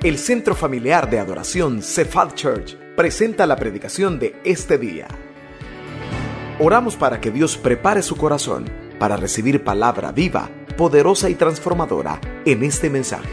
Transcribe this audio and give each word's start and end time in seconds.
El 0.00 0.16
Centro 0.16 0.54
Familiar 0.54 1.10
de 1.10 1.18
Adoración 1.18 1.82
Cephal 1.82 2.32
Church 2.36 2.76
presenta 2.94 3.48
la 3.48 3.56
predicación 3.56 4.20
de 4.20 4.40
este 4.44 4.78
día. 4.78 5.08
Oramos 6.60 6.94
para 6.94 7.20
que 7.20 7.32
Dios 7.32 7.56
prepare 7.56 8.04
su 8.04 8.16
corazón 8.16 8.70
para 9.00 9.16
recibir 9.16 9.64
palabra 9.64 10.12
viva, 10.12 10.48
poderosa 10.76 11.28
y 11.28 11.34
transformadora 11.34 12.20
en 12.44 12.62
este 12.62 12.88
mensaje. 12.88 13.28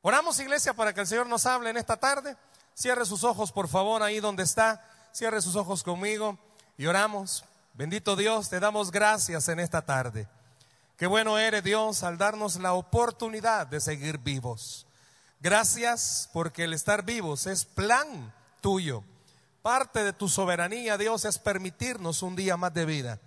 Oramos 0.00 0.40
iglesia 0.40 0.72
para 0.72 0.94
que 0.94 1.02
el 1.02 1.06
Señor 1.06 1.26
nos 1.26 1.44
hable 1.44 1.68
en 1.68 1.76
esta 1.76 1.98
tarde. 1.98 2.38
Cierre 2.72 3.04
sus 3.04 3.22
ojos 3.22 3.52
por 3.52 3.68
favor 3.68 4.02
ahí 4.02 4.18
donde 4.18 4.44
está. 4.44 4.82
Cierre 5.12 5.42
sus 5.42 5.56
ojos 5.56 5.82
conmigo 5.82 6.38
y 6.78 6.86
oramos. 6.86 7.44
Bendito 7.76 8.16
Dios, 8.16 8.48
te 8.48 8.58
damos 8.58 8.90
gracias 8.90 9.48
en 9.48 9.60
esta 9.60 9.82
tarde. 9.82 10.26
Qué 10.96 11.06
bueno 11.06 11.38
eres 11.38 11.62
Dios 11.62 12.04
al 12.04 12.16
darnos 12.16 12.56
la 12.56 12.72
oportunidad 12.72 13.66
de 13.66 13.80
seguir 13.80 14.16
vivos. 14.16 14.86
Gracias 15.40 16.30
porque 16.32 16.64
el 16.64 16.72
estar 16.72 17.04
vivos 17.04 17.46
es 17.46 17.66
plan 17.66 18.32
tuyo. 18.62 19.04
Parte 19.60 20.04
de 20.04 20.14
tu 20.14 20.30
soberanía, 20.30 20.96
Dios, 20.96 21.26
es 21.26 21.38
permitirnos 21.38 22.22
un 22.22 22.34
día 22.34 22.56
más 22.56 22.72
de 22.72 22.86
vida. 22.86 23.20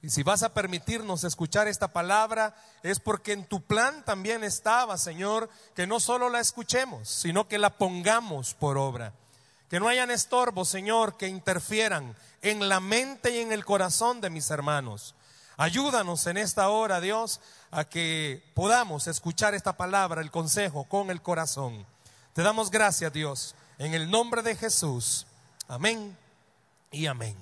Y 0.00 0.08
si 0.08 0.22
vas 0.22 0.42
a 0.42 0.54
permitirnos 0.54 1.24
escuchar 1.24 1.68
esta 1.68 1.88
palabra, 1.88 2.56
es 2.82 2.98
porque 2.98 3.32
en 3.32 3.44
tu 3.44 3.60
plan 3.60 4.02
también 4.06 4.42
estaba, 4.42 4.96
Señor, 4.96 5.50
que 5.74 5.86
no 5.86 6.00
solo 6.00 6.30
la 6.30 6.40
escuchemos, 6.40 7.10
sino 7.10 7.46
que 7.46 7.58
la 7.58 7.76
pongamos 7.76 8.54
por 8.54 8.78
obra. 8.78 9.12
Que 9.68 9.80
no 9.80 9.88
hayan 9.88 10.10
estorbos, 10.10 10.70
Señor, 10.70 11.18
que 11.18 11.28
interfieran 11.28 12.16
en 12.42 12.68
la 12.68 12.80
mente 12.80 13.30
y 13.30 13.38
en 13.38 13.52
el 13.52 13.64
corazón 13.64 14.20
de 14.20 14.30
mis 14.30 14.50
hermanos. 14.50 15.14
Ayúdanos 15.56 16.26
en 16.26 16.36
esta 16.36 16.68
hora, 16.68 17.00
Dios, 17.00 17.40
a 17.70 17.84
que 17.84 18.50
podamos 18.54 19.06
escuchar 19.06 19.54
esta 19.54 19.76
palabra, 19.76 20.20
el 20.20 20.30
consejo, 20.30 20.84
con 20.84 21.10
el 21.10 21.22
corazón. 21.22 21.86
Te 22.32 22.42
damos 22.42 22.70
gracias, 22.70 23.12
Dios, 23.12 23.54
en 23.78 23.94
el 23.94 24.10
nombre 24.10 24.42
de 24.42 24.56
Jesús. 24.56 25.26
Amén 25.68 26.16
y 26.90 27.06
amén. 27.06 27.36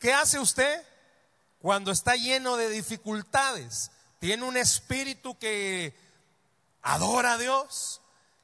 ¿Qué 0.00 0.12
hace 0.12 0.38
usted 0.38 0.82
cuando 1.60 1.92
está 1.92 2.16
lleno 2.16 2.56
de 2.56 2.70
dificultades? 2.70 3.90
Tiene 4.18 4.42
un 4.44 4.56
espíritu 4.56 5.38
que 5.38 5.94
adora 6.82 7.34
a 7.34 7.38
Dios, 7.38 8.00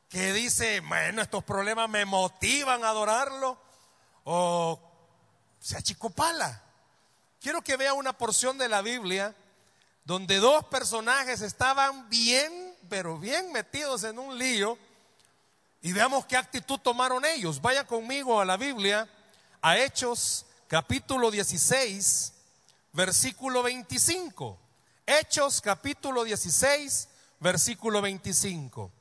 que 0.09 0.33
dice, 0.33 0.81
bueno, 0.81 1.23
estos 1.23 1.43
problemas 1.43 1.89
me 1.89 2.05
motivan 2.05 2.85
a 2.85 2.91
adorarlo, 2.91 3.59
o 4.25 4.94
se 5.65 5.79
achicopala. 5.79 6.62
Quiero 7.41 7.62
que 7.62 7.79
vea 7.79 7.95
una 7.95 8.12
porción 8.12 8.59
de 8.59 8.69
la 8.69 8.83
Biblia 8.83 9.34
donde 10.05 10.37
dos 10.37 10.62
personajes 10.67 11.41
estaban 11.41 12.07
bien, 12.11 12.77
pero 12.91 13.19
bien 13.19 13.51
metidos 13.51 14.05
en 14.05 14.19
un 14.19 14.37
lío, 14.37 14.77
y 15.81 15.92
veamos 15.95 16.27
qué 16.27 16.37
actitud 16.37 16.79
tomaron 16.81 17.25
ellos. 17.25 17.62
Vaya 17.62 17.87
conmigo 17.87 18.39
a 18.39 18.45
la 18.45 18.59
Biblia, 18.59 19.09
a 19.62 19.79
Hechos 19.79 20.45
capítulo 20.69 21.31
16, 21.31 22.35
versículo 22.92 23.62
25. 23.62 24.59
Hechos 25.07 25.62
capítulo 25.62 26.25
16, 26.25 27.09
versículo 27.41 28.03
25. 28.03 28.92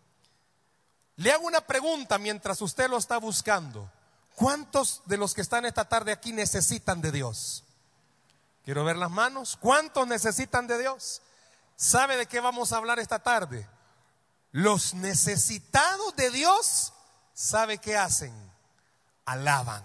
Le 1.17 1.30
hago 1.30 1.45
una 1.45 1.59
pregunta 1.59 2.17
mientras 2.17 2.61
usted 2.61 2.89
lo 2.89 2.97
está 2.97 3.17
buscando. 3.17 3.91
¿Cuántos 4.36 5.02
de 5.06 5.17
los 5.17 5.34
que 5.34 5.42
están 5.42 5.66
esta 5.66 5.88
tarde 5.88 6.12
aquí 6.12 6.34
necesitan 6.34 7.02
de 7.02 7.12
Dios? 7.12 7.64
Quiero 8.64 8.84
ver 8.84 8.95
las 8.95 9.12
manos. 9.12 9.58
¿Cuántos 9.59 10.08
necesitan 10.08 10.67
de 10.67 10.80
Dios? 10.80 11.22
¿Sabe 11.75 12.17
de 12.17 12.25
qué 12.25 12.40
vamos 12.40 12.72
a 12.72 12.78
hablar 12.78 13.00
esta 13.00 13.20
tarde? 13.20 13.67
Los 14.52 14.94
necesitados 14.94 16.16
de 16.16 16.30
Dios, 16.30 16.94
¿sabe 17.34 17.80
qué 17.80 17.97
hacen? 17.97 18.34
Alaban. 19.25 19.84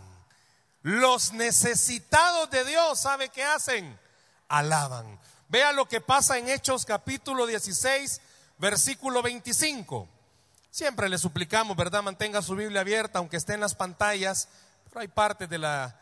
Los 0.83 1.33
necesitados 1.33 2.51
de 2.51 2.65
Dios, 2.65 3.01
¿sabe 3.01 3.31
qué 3.31 3.45
hacen? 3.45 3.99
Alaban. 4.49 5.19
Vea 5.49 5.73
lo 5.73 5.89
que 5.89 6.01
pasa 6.01 6.39
en 6.39 6.49
Hechos 6.49 6.85
capítulo 6.85 7.47
16, 7.47 8.21
versículo 8.59 9.23
25. 9.23 10.09
Siempre 10.71 11.09
le 11.09 11.19
suplicamos, 11.19 11.77
¿verdad? 11.77 12.03
Mantenga 12.03 12.43
su 12.43 12.55
Biblia 12.55 12.83
abierta, 12.83 13.19
aunque 13.19 13.37
esté 13.37 13.55
en 13.55 13.61
las 13.61 13.75
pantallas, 13.75 14.49
pero 14.89 15.01
hay 15.01 15.09
parte 15.09 15.47
de 15.47 15.59
la 15.59 15.99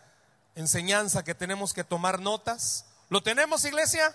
enseñanza 0.55 1.23
que 1.23 1.35
tenemos 1.35 1.73
que 1.73 1.85
tomar 1.85 2.21
notas. 2.21 2.85
¿Lo 3.09 3.23
tenemos, 3.23 3.65
iglesia? 3.65 4.15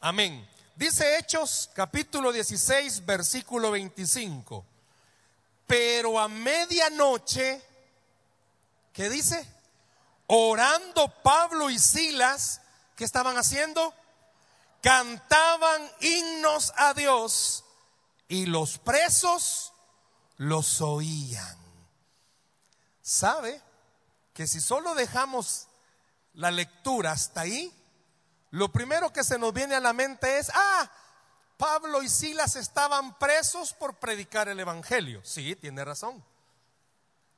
Amén. 0.00 0.48
Dice 0.74 1.18
Hechos 1.18 1.70
capítulo 1.74 2.32
16, 2.32 3.06
versículo 3.06 3.70
25. 3.70 4.64
Pero 5.66 6.18
a 6.18 6.28
medianoche, 6.28 7.62
¿qué 8.92 9.08
dice? 9.08 9.46
Orando 10.26 11.08
Pablo 11.22 11.70
y 11.70 11.78
Silas, 11.78 12.60
¿qué 12.96 13.04
estaban 13.04 13.36
haciendo? 13.38 13.94
Cantaban 14.82 15.90
himnos 16.00 16.72
a 16.76 16.94
Dios 16.94 17.64
y 18.28 18.46
los 18.46 18.78
presos 18.78 19.72
los 20.36 20.80
oían. 20.80 21.58
¿Sabe 23.02 23.60
que 24.34 24.46
si 24.46 24.60
solo 24.60 24.94
dejamos 24.94 25.66
la 26.34 26.50
lectura 26.50 27.12
hasta 27.12 27.40
ahí, 27.40 27.72
lo 28.50 28.70
primero 28.70 29.12
que 29.12 29.24
se 29.24 29.38
nos 29.38 29.52
viene 29.52 29.74
a 29.74 29.80
la 29.80 29.92
mente 29.92 30.38
es, 30.38 30.50
ah, 30.54 30.90
Pablo 31.56 32.02
y 32.02 32.08
Silas 32.08 32.54
estaban 32.54 33.18
presos 33.18 33.72
por 33.72 33.96
predicar 33.96 34.48
el 34.48 34.60
Evangelio. 34.60 35.20
Sí, 35.24 35.56
tiene 35.56 35.84
razón. 35.84 36.24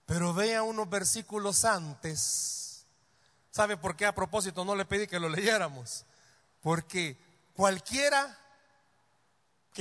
Pero 0.04 0.34
vea 0.34 0.62
unos 0.62 0.90
versículos 0.90 1.64
antes. 1.64 2.84
¿Sabe 3.50 3.76
por 3.76 3.96
qué 3.96 4.06
a 4.06 4.14
propósito 4.14 4.64
no 4.64 4.76
le 4.76 4.84
pedí 4.84 5.06
que 5.06 5.18
lo 5.18 5.28
leyéramos? 5.28 6.04
Porque 6.60 7.16
cualquiera 7.54 8.38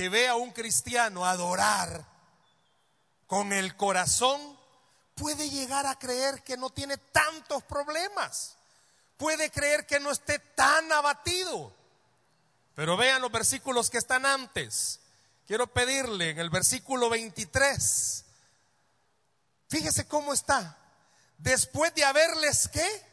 que 0.00 0.08
vea 0.08 0.30
a 0.30 0.36
un 0.36 0.50
cristiano 0.50 1.26
adorar 1.26 2.06
con 3.26 3.52
el 3.52 3.76
corazón, 3.76 4.58
puede 5.14 5.50
llegar 5.50 5.84
a 5.84 5.98
creer 5.98 6.42
que 6.42 6.56
no 6.56 6.70
tiene 6.70 6.96
tantos 6.96 7.62
problemas. 7.64 8.56
Puede 9.18 9.50
creer 9.50 9.84
que 9.84 10.00
no 10.00 10.10
esté 10.10 10.38
tan 10.38 10.90
abatido. 10.90 11.76
Pero 12.74 12.96
vean 12.96 13.20
los 13.20 13.30
versículos 13.30 13.90
que 13.90 13.98
están 13.98 14.24
antes. 14.24 15.00
Quiero 15.46 15.66
pedirle 15.66 16.30
en 16.30 16.38
el 16.38 16.48
versículo 16.48 17.10
23. 17.10 18.24
Fíjese 19.68 20.08
cómo 20.08 20.32
está. 20.32 20.78
Después 21.36 21.94
de 21.94 22.06
haberles 22.06 22.68
qué? 22.68 23.06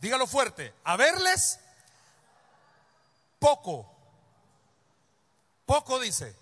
Dígalo 0.00 0.26
fuerte. 0.26 0.74
Haberles 0.84 1.60
poco 3.38 3.95
poco 5.66 6.00
dice. 6.00 6.34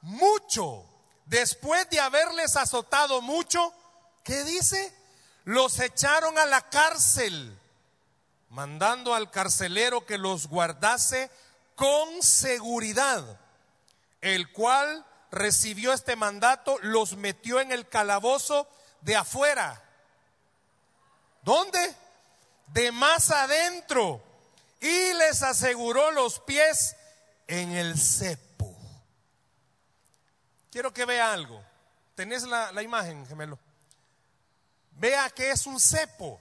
Mucho. 0.00 0.86
Después 1.26 1.88
de 1.90 2.00
haberles 2.00 2.56
azotado 2.56 3.20
mucho, 3.20 3.72
¿qué 4.24 4.44
dice? 4.44 4.94
Los 5.44 5.78
echaron 5.80 6.38
a 6.38 6.46
la 6.46 6.68
cárcel, 6.68 7.58
mandando 8.50 9.14
al 9.14 9.30
carcelero 9.30 10.04
que 10.04 10.18
los 10.18 10.48
guardase 10.48 11.30
con 11.74 12.22
seguridad, 12.22 13.40
el 14.20 14.52
cual 14.52 15.06
recibió 15.30 15.92
este 15.92 16.16
mandato, 16.16 16.78
los 16.82 17.16
metió 17.16 17.60
en 17.60 17.72
el 17.72 17.88
calabozo 17.88 18.68
de 19.00 19.16
afuera. 19.16 19.82
¿Dónde? 21.42 21.96
De 22.68 22.92
más 22.92 23.30
adentro. 23.30 24.22
Y 24.80 25.12
les 25.14 25.42
aseguró 25.42 26.10
los 26.10 26.40
pies 26.40 26.96
en 27.46 27.72
el 27.72 27.98
cepo. 27.98 28.76
Quiero 30.70 30.92
que 30.92 31.04
vea 31.04 31.32
algo. 31.32 31.62
¿Tenés 32.14 32.42
la, 32.44 32.72
la 32.72 32.82
imagen, 32.82 33.26
gemelo? 33.26 33.58
Vea 34.92 35.30
que 35.30 35.50
es 35.50 35.66
un 35.66 35.80
cepo 35.80 36.40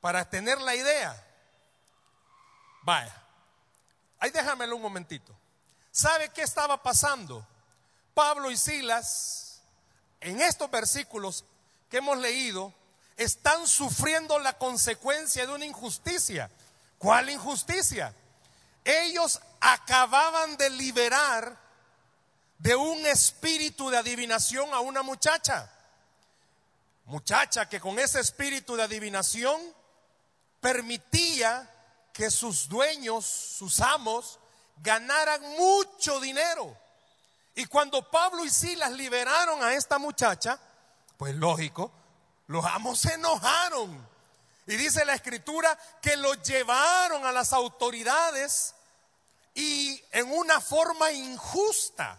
para 0.00 0.28
tener 0.28 0.60
la 0.60 0.74
idea. 0.74 1.26
Vaya. 2.82 3.14
Ahí 4.18 4.30
déjamelo 4.30 4.76
un 4.76 4.82
momentito. 4.82 5.34
¿Sabe 5.90 6.30
qué 6.30 6.42
estaba 6.42 6.82
pasando? 6.82 7.46
Pablo 8.14 8.50
y 8.50 8.56
Silas, 8.56 9.60
en 10.20 10.40
estos 10.40 10.70
versículos 10.70 11.44
que 11.90 11.98
hemos 11.98 12.18
leído, 12.18 12.72
están 13.16 13.66
sufriendo 13.66 14.38
la 14.38 14.58
consecuencia 14.58 15.46
de 15.46 15.52
una 15.52 15.66
injusticia. 15.66 16.50
¿Cuál 16.98 17.30
injusticia? 17.30 18.14
Ellos 18.84 19.40
acababan 19.62 20.56
de 20.56 20.68
liberar 20.70 21.56
de 22.58 22.74
un 22.74 23.06
espíritu 23.06 23.90
de 23.90 23.96
adivinación 23.96 24.74
a 24.74 24.80
una 24.80 25.02
muchacha. 25.02 25.70
Muchacha 27.04 27.68
que 27.68 27.80
con 27.80 27.98
ese 27.98 28.20
espíritu 28.20 28.74
de 28.74 28.82
adivinación 28.82 29.60
permitía 30.60 31.68
que 32.12 32.30
sus 32.30 32.68
dueños, 32.68 33.24
sus 33.24 33.80
amos, 33.80 34.40
ganaran 34.78 35.40
mucho 35.56 36.18
dinero. 36.20 36.76
Y 37.54 37.66
cuando 37.66 38.10
Pablo 38.10 38.44
y 38.44 38.50
Silas 38.50 38.90
liberaron 38.92 39.62
a 39.62 39.74
esta 39.74 39.98
muchacha, 39.98 40.58
pues 41.16 41.36
lógico, 41.36 41.92
los 42.48 42.64
amos 42.64 42.98
se 42.98 43.14
enojaron. 43.14 44.08
Y 44.66 44.76
dice 44.76 45.04
la 45.04 45.14
escritura 45.14 45.78
que 46.00 46.16
los 46.16 46.42
llevaron 46.42 47.24
a 47.24 47.32
las 47.32 47.52
autoridades 47.52 48.74
y 49.54 50.02
en 50.12 50.30
una 50.32 50.60
forma 50.60 51.12
injusta, 51.12 52.18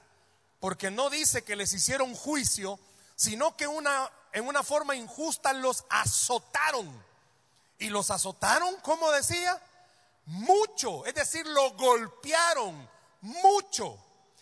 porque 0.60 0.92
no 0.92 1.10
dice 1.10 1.44
que 1.44 1.56
les 1.56 1.74
hicieron 1.74 2.16
juicio, 2.16 2.80
sino 3.16 3.56
que 3.58 3.68
una, 3.68 4.12
en 4.32 4.48
una 4.48 4.64
forma 4.64 4.96
injusta 4.96 5.54
los 5.54 5.86
azotaron. 5.90 7.04
Y 7.80 7.90
los 7.90 8.12
azotaron, 8.12 8.76
como 8.82 9.12
decía, 9.12 9.62
mucho, 10.26 11.06
es 11.06 11.16
decir, 11.16 11.46
lo 11.48 11.72
golpearon 11.72 12.90
mucho. 13.22 13.98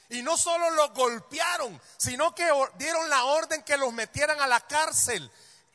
Y 0.09 0.21
no 0.21 0.37
solo 0.37 0.69
los 0.71 0.94
golpearon, 0.94 1.81
sino 1.97 2.35
que 2.35 2.49
dieron 2.77 3.09
la 3.09 3.23
orden 3.25 3.63
que 3.63 3.77
los 3.77 3.94
metieran 3.94 4.41
a 4.41 4.47
la 4.47 4.59
cárcel. 4.59 5.31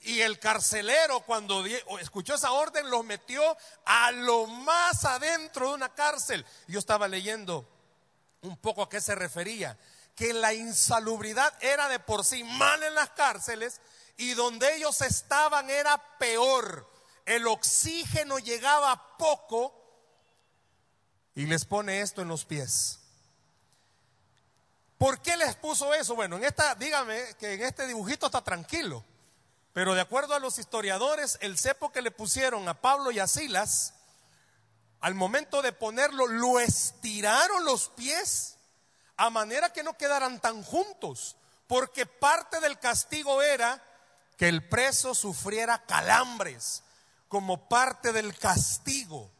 Y 0.06 0.20
el 0.20 0.38
carcelero 0.38 1.18
cuando 1.22 1.66
escuchó 1.98 2.36
esa 2.36 2.52
orden 2.52 2.88
los 2.90 3.04
metió 3.04 3.42
a 3.84 4.12
lo 4.12 4.46
más 4.46 5.04
adentro 5.04 5.70
de 5.70 5.74
una 5.74 5.92
cárcel. 5.92 6.46
Yo 6.68 6.78
estaba 6.78 7.08
leyendo 7.08 7.68
un 8.42 8.56
poco 8.56 8.82
a 8.82 8.88
qué 8.88 9.00
se 9.00 9.16
refería, 9.16 9.76
que 10.14 10.32
la 10.32 10.54
insalubridad 10.54 11.52
era 11.60 11.88
de 11.88 11.98
por 11.98 12.24
sí 12.24 12.44
mal 12.44 12.84
en 12.84 12.94
las 12.94 13.10
cárceles 13.10 13.80
y 14.16 14.34
donde 14.34 14.76
ellos 14.76 15.02
estaban 15.02 15.68
era 15.70 16.00
peor. 16.18 16.88
El 17.24 17.48
oxígeno 17.48 18.38
llegaba 18.38 19.18
poco 19.18 19.74
y 21.34 21.46
les 21.46 21.64
pone 21.64 22.00
esto 22.00 22.22
en 22.22 22.28
los 22.28 22.44
pies. 22.44 23.00
¿Por 24.98 25.20
qué 25.20 25.36
les 25.36 25.56
puso 25.56 25.92
eso? 25.94 26.14
Bueno, 26.14 26.36
en 26.36 26.44
esta, 26.44 26.76
dígame 26.76 27.34
que 27.40 27.54
en 27.54 27.62
este 27.62 27.88
dibujito 27.88 28.26
está 28.26 28.44
tranquilo, 28.44 29.04
pero 29.76 29.94
de 29.94 30.00
acuerdo 30.00 30.34
a 30.34 30.38
los 30.38 30.58
historiadores, 30.58 31.36
el 31.42 31.58
cepo 31.58 31.92
que 31.92 32.00
le 32.00 32.10
pusieron 32.10 32.66
a 32.66 32.80
Pablo 32.80 33.10
y 33.10 33.18
a 33.18 33.26
Silas, 33.26 33.92
al 35.02 35.14
momento 35.14 35.60
de 35.60 35.72
ponerlo, 35.72 36.26
lo 36.28 36.60
estiraron 36.60 37.62
los 37.66 37.90
pies 37.90 38.56
a 39.18 39.28
manera 39.28 39.74
que 39.74 39.82
no 39.82 39.94
quedaran 39.98 40.40
tan 40.40 40.62
juntos, 40.62 41.36
porque 41.66 42.06
parte 42.06 42.58
del 42.60 42.78
castigo 42.78 43.42
era 43.42 43.84
que 44.38 44.48
el 44.48 44.66
preso 44.66 45.14
sufriera 45.14 45.84
calambres 45.84 46.82
como 47.28 47.68
parte 47.68 48.14
del 48.14 48.34
castigo. 48.34 49.30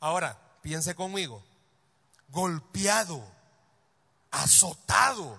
Ahora, 0.00 0.40
piense 0.62 0.94
conmigo, 0.94 1.44
golpeado 2.30 3.22
azotado 4.30 5.38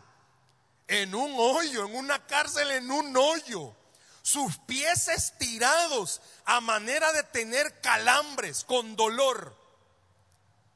en 0.87 1.15
un 1.15 1.33
hoyo, 1.35 1.87
en 1.87 1.95
una 1.95 2.23
cárcel, 2.27 2.69
en 2.69 2.91
un 2.91 3.17
hoyo, 3.17 3.75
sus 4.23 4.57
pies 4.59 5.09
estirados 5.09 6.21
a 6.45 6.61
manera 6.61 7.11
de 7.11 7.23
tener 7.23 7.81
calambres, 7.81 8.63
con 8.63 8.95
dolor. 8.95 9.55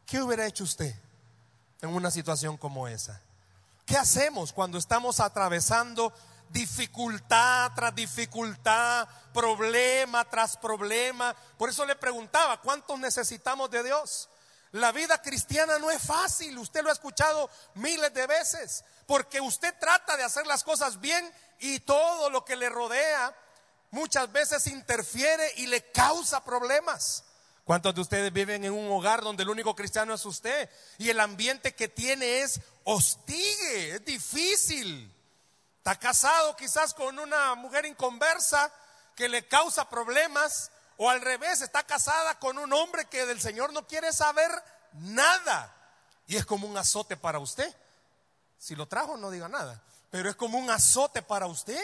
¿Qué 0.05 0.21
hubiera 0.21 0.45
hecho 0.45 0.65
usted 0.65 0.93
en 1.81 1.89
una 1.89 2.11
situación 2.11 2.57
como 2.57 2.87
esa? 2.87 3.21
¿Qué 3.85 3.97
hacemos 3.97 4.51
cuando 4.51 4.77
estamos 4.77 5.21
atravesando 5.21 6.13
dificultad 6.49 7.71
tras 7.73 7.95
dificultad, 7.95 9.07
problema 9.33 10.25
tras 10.25 10.57
problema? 10.57 11.33
Por 11.57 11.69
eso 11.69 11.85
le 11.85 11.95
preguntaba, 11.95 12.59
¿cuántos 12.59 12.99
necesitamos 12.99 13.71
de 13.71 13.81
Dios? 13.81 14.29
La 14.73 14.91
vida 14.91 15.21
cristiana 15.21 15.79
no 15.79 15.89
es 15.89 16.01
fácil, 16.01 16.57
usted 16.57 16.83
lo 16.83 16.89
ha 16.89 16.93
escuchado 16.93 17.49
miles 17.75 18.13
de 18.13 18.27
veces, 18.27 18.83
porque 19.05 19.39
usted 19.39 19.73
trata 19.79 20.17
de 20.17 20.23
hacer 20.23 20.45
las 20.45 20.65
cosas 20.65 20.99
bien 20.99 21.33
y 21.59 21.79
todo 21.79 22.29
lo 22.29 22.45
que 22.45 22.55
le 22.55 22.69
rodea 22.69 23.35
muchas 23.91 24.31
veces 24.31 24.67
interfiere 24.67 25.53
y 25.57 25.67
le 25.67 25.91
causa 25.91 26.43
problemas. 26.43 27.23
¿Cuántos 27.63 27.93
de 27.95 28.01
ustedes 28.01 28.31
viven 28.31 28.63
en 28.63 28.71
un 28.71 28.89
hogar 28.91 29.21
donde 29.21 29.43
el 29.43 29.49
único 29.49 29.75
cristiano 29.75 30.13
es 30.13 30.25
usted 30.25 30.69
y 30.97 31.09
el 31.09 31.19
ambiente 31.19 31.75
que 31.75 31.89
tiene 31.89 32.39
es 32.39 32.61
hostigue, 32.85 33.95
es 33.95 34.05
difícil? 34.05 35.13
Está 35.77 35.99
casado 35.99 36.55
quizás 36.55 36.93
con 36.93 37.19
una 37.19 37.55
mujer 37.55 37.85
inconversa 37.85 38.71
que 39.15 39.27
le 39.27 39.47
causa 39.47 39.89
problemas 39.89 40.71
o 40.97 41.09
al 41.09 41.21
revés, 41.21 41.61
está 41.61 41.83
casada 41.83 42.39
con 42.39 42.57
un 42.57 42.71
hombre 42.73 43.05
que 43.05 43.25
del 43.25 43.39
Señor 43.39 43.73
no 43.73 43.85
quiere 43.85 44.11
saber 44.13 44.51
nada. 44.93 45.73
Y 46.25 46.35
es 46.35 46.45
como 46.45 46.67
un 46.67 46.77
azote 46.77 47.17
para 47.17 47.39
usted. 47.39 47.73
Si 48.57 48.75
lo 48.75 48.87
trajo, 48.87 49.17
no 49.17 49.29
diga 49.29 49.47
nada. 49.47 49.81
Pero 50.09 50.29
es 50.29 50.35
como 50.35 50.57
un 50.57 50.69
azote 50.69 51.21
para 51.21 51.47
usted. 51.47 51.81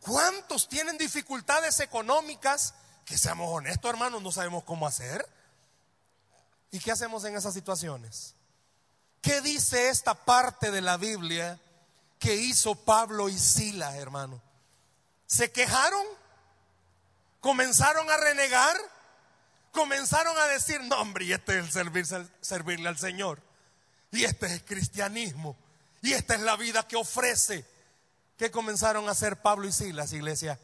¿Cuántos 0.00 0.68
tienen 0.68 0.98
dificultades 0.98 1.80
económicas? 1.80 2.74
Que 3.04 3.16
seamos 3.16 3.48
honestos, 3.50 3.90
hermanos, 3.90 4.22
no 4.22 4.32
sabemos 4.32 4.64
cómo 4.64 4.86
hacer. 4.86 5.28
¿Y 6.70 6.80
qué 6.80 6.92
hacemos 6.92 7.24
en 7.24 7.36
esas 7.36 7.54
situaciones? 7.54 8.34
¿Qué 9.22 9.40
dice 9.40 9.88
esta 9.88 10.14
parte 10.14 10.70
de 10.70 10.80
la 10.80 10.96
Biblia 10.96 11.58
que 12.18 12.34
hizo 12.34 12.74
Pablo 12.74 13.28
y 13.28 13.38
Silas, 13.38 13.94
hermano? 13.94 14.40
¿Se 15.26 15.50
quejaron? 15.50 16.06
comenzaron 17.46 18.10
a 18.10 18.16
renegar, 18.16 18.76
comenzaron 19.70 20.36
a 20.36 20.46
decir, 20.46 20.80
no 20.82 20.96
hombre, 20.96 21.26
y 21.26 21.32
este 21.32 21.60
es 21.60 21.76
el 21.76 22.26
servirle 22.40 22.88
al 22.88 22.98
Señor, 22.98 23.40
y 24.10 24.24
este 24.24 24.46
es 24.46 24.52
el 24.52 24.64
cristianismo, 24.64 25.56
y 26.02 26.12
esta 26.12 26.34
es 26.34 26.40
la 26.40 26.56
vida 26.56 26.86
que 26.86 26.96
ofrece. 26.96 27.64
¿Qué 28.36 28.50
comenzaron 28.50 29.08
a 29.08 29.12
hacer 29.12 29.40
Pablo 29.40 29.66
y 29.66 29.72
Silas, 29.72 30.12
iglesia? 30.12 30.58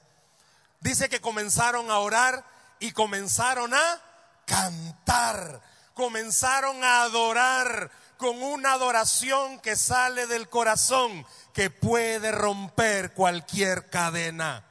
Dice 0.80 1.08
que 1.08 1.20
comenzaron 1.20 1.90
a 1.90 1.98
orar 1.98 2.44
y 2.80 2.92
comenzaron 2.92 3.72
a 3.72 4.02
cantar, 4.44 5.62
comenzaron 5.94 6.82
a 6.84 7.02
adorar 7.02 7.90
con 8.16 8.42
una 8.42 8.74
adoración 8.74 9.58
que 9.60 9.76
sale 9.76 10.26
del 10.26 10.48
corazón, 10.48 11.26
que 11.52 11.70
puede 11.70 12.30
romper 12.30 13.14
cualquier 13.14 13.90
cadena. 13.90 14.64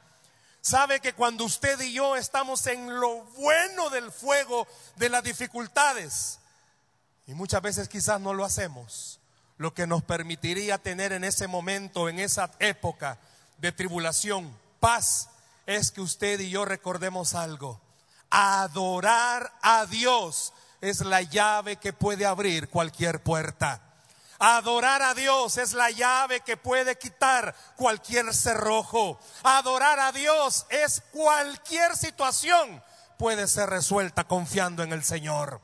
Sabe 0.60 1.00
que 1.00 1.12
cuando 1.12 1.44
usted 1.44 1.80
y 1.80 1.92
yo 1.92 2.16
estamos 2.16 2.66
en 2.68 3.00
lo 3.00 3.24
bueno 3.24 3.90
del 3.90 4.12
fuego 4.12 4.66
de 4.96 5.08
las 5.08 5.24
dificultades, 5.24 6.38
y 7.26 7.34
muchas 7.34 7.62
veces 7.62 7.88
quizás 7.88 8.20
no 8.20 8.32
lo 8.32 8.44
hacemos, 8.44 9.18
lo 9.62 9.72
que 9.72 9.86
nos 9.86 10.02
permitiría 10.02 10.76
tener 10.78 11.12
en 11.12 11.22
ese 11.22 11.46
momento, 11.46 12.08
en 12.08 12.18
esa 12.18 12.50
época 12.58 13.18
de 13.58 13.70
tribulación, 13.70 14.52
paz, 14.80 15.28
es 15.66 15.92
que 15.92 16.00
usted 16.00 16.40
y 16.40 16.50
yo 16.50 16.64
recordemos 16.64 17.34
algo. 17.34 17.80
Adorar 18.28 19.52
a 19.62 19.86
Dios 19.86 20.52
es 20.80 21.00
la 21.00 21.22
llave 21.22 21.76
que 21.76 21.92
puede 21.92 22.26
abrir 22.26 22.68
cualquier 22.68 23.22
puerta. 23.22 23.80
Adorar 24.40 25.00
a 25.02 25.14
Dios 25.14 25.56
es 25.58 25.74
la 25.74 25.90
llave 25.90 26.40
que 26.40 26.56
puede 26.56 26.98
quitar 26.98 27.54
cualquier 27.76 28.34
cerrojo. 28.34 29.20
Adorar 29.44 30.00
a 30.00 30.10
Dios 30.10 30.66
es 30.70 31.02
cualquier 31.12 31.96
situación 31.96 32.82
puede 33.16 33.46
ser 33.46 33.70
resuelta 33.70 34.24
confiando 34.24 34.82
en 34.82 34.92
el 34.92 35.04
Señor. 35.04 35.60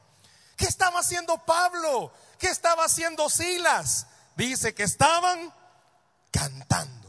¿Qué 0.57 0.67
estaba 0.67 1.01
haciendo 1.01 1.39
Pablo? 1.39 2.13
¿Qué 2.39 2.49
estaba 2.49 2.85
haciendo 2.85 3.29
Silas? 3.29 4.07
Dice 4.37 4.75
que 4.75 4.85
estaban 4.85 5.53
cantando. 6.31 7.09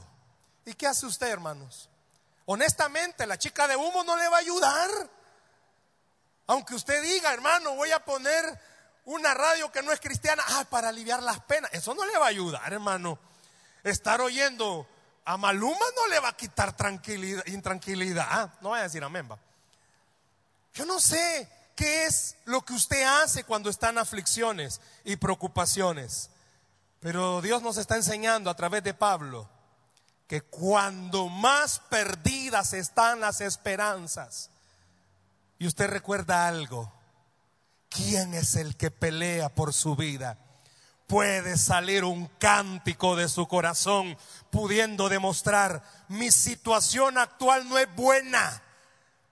¿Y 0.66 0.74
qué 0.74 0.88
hace 0.88 1.06
usted, 1.06 1.28
hermanos? 1.28 1.90
Honestamente, 2.46 3.28
la 3.28 3.38
chica 3.38 3.68
de 3.68 3.76
humo 3.76 4.04
no 4.04 4.18
le 4.18 4.28
va 4.28 4.38
a 4.38 4.40
ayudar. 4.40 4.90
Aunque 6.48 6.74
usted 6.74 7.02
diga, 7.04 7.32
hermano, 7.32 7.76
voy 7.76 7.92
a 7.92 8.04
poner 8.04 8.44
una 9.06 9.34
radio 9.36 9.72
que 9.72 9.84
no 9.84 9.92
es 9.92 10.00
cristiana, 10.00 10.44
ah, 10.48 10.66
para 10.70 10.90
aliviar 10.90 11.22
las 11.22 11.40
penas. 11.42 11.72
Eso 11.74 11.94
no 11.94 12.06
le 12.06 12.18
va 12.18 12.26
a 12.26 12.30
ayudar, 12.30 12.74
hermano. 12.74 13.20
Estar 13.84 14.22
oyendo 14.22 14.88
a 15.26 15.38
Maluma 15.38 15.86
no 15.96 16.08
le 16.08 16.20
va 16.20 16.30
a 16.30 16.38
quitar 16.38 16.76
tranquilidad, 16.76 17.46
intranquilidad. 17.46 18.28
Ah, 18.28 18.50
no 18.62 18.72
vaya 18.72 18.82
a 18.82 18.88
decir 18.88 19.04
amén, 19.04 19.30
va. 19.32 19.38
Yo 20.74 20.86
no 20.86 21.00
sé 21.00 21.48
qué 21.80 22.08
es 22.08 22.36
lo 22.44 22.60
que 22.66 22.74
usted 22.74 23.04
hace 23.04 23.46
cuando 23.46 23.70
está 23.70 23.88
en 23.88 24.00
aflicciones 24.00 24.82
y 25.06 25.16
preocupaciones. 25.16 26.30
Pero 27.00 27.42
Dios 27.42 27.62
nos 27.62 27.78
está 27.78 27.96
enseñando 27.96 28.50
a 28.50 28.56
través 28.56 28.84
de 28.84 28.94
Pablo 28.94 29.50
que 30.28 30.42
cuando 30.42 31.30
más 31.30 31.80
perdidas 31.90 32.74
están 32.74 33.22
las 33.22 33.40
esperanzas, 33.40 34.50
y 35.58 35.68
usted 35.68 35.88
recuerda 35.88 36.50
algo, 36.50 36.92
¿quién 37.88 38.34
es 38.34 38.58
el 38.58 38.76
que 38.76 38.92
pelea 38.92 39.48
por 39.48 39.74
su 39.74 39.96
vida? 39.96 40.38
Puede 41.08 41.58
salir 41.58 42.04
un 42.04 42.28
cántico 42.40 43.16
de 43.16 43.30
su 43.30 43.48
corazón 43.48 44.18
pudiendo 44.52 45.08
demostrar, 45.08 45.82
mi 46.10 46.30
situación 46.30 47.18
actual 47.18 47.70
no 47.70 47.78
es 47.78 47.88
buena, 47.96 48.62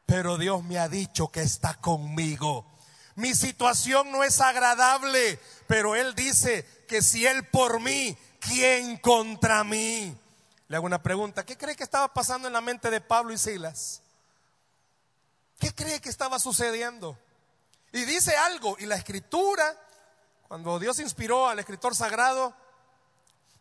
pero 0.08 0.38
Dios 0.38 0.64
me 0.64 0.80
ha 0.80 0.88
dicho 0.88 1.28
que 1.28 1.42
está 1.42 1.76
conmigo. 1.76 2.66
Mi 3.16 3.36
situación 3.36 4.10
no 4.10 4.24
es 4.24 4.40
agradable, 4.40 5.38
pero 5.68 5.96
Él 5.96 6.16
dice 6.16 6.66
que 6.88 7.02
si 7.02 7.28
Él 7.28 7.46
por 7.50 7.82
mí, 7.82 8.18
¿quién 8.40 8.98
contra 8.98 9.66
mí? 9.66 10.18
Le 10.70 10.76
hago 10.78 10.86
una 10.86 11.04
pregunta. 11.04 11.46
¿Qué 11.46 11.58
cree 11.58 11.76
que 11.76 11.84
estaba 11.84 12.14
pasando 12.14 12.48
en 12.48 12.54
la 12.54 12.62
mente 12.62 12.90
de 12.90 13.02
Pablo 13.02 13.34
y 13.34 13.38
Silas? 13.38 14.02
¿Qué 15.60 15.76
cree 15.76 16.00
que 16.00 16.10
estaba 16.10 16.40
sucediendo? 16.40 17.20
Y 17.92 18.06
dice 18.06 18.34
algo, 18.38 18.78
y 18.80 18.86
la 18.86 18.96
escritura, 18.96 19.76
cuando 20.48 20.80
Dios 20.80 21.00
inspiró 21.00 21.50
al 21.50 21.60
escritor 21.60 21.96
sagrado, 21.96 22.56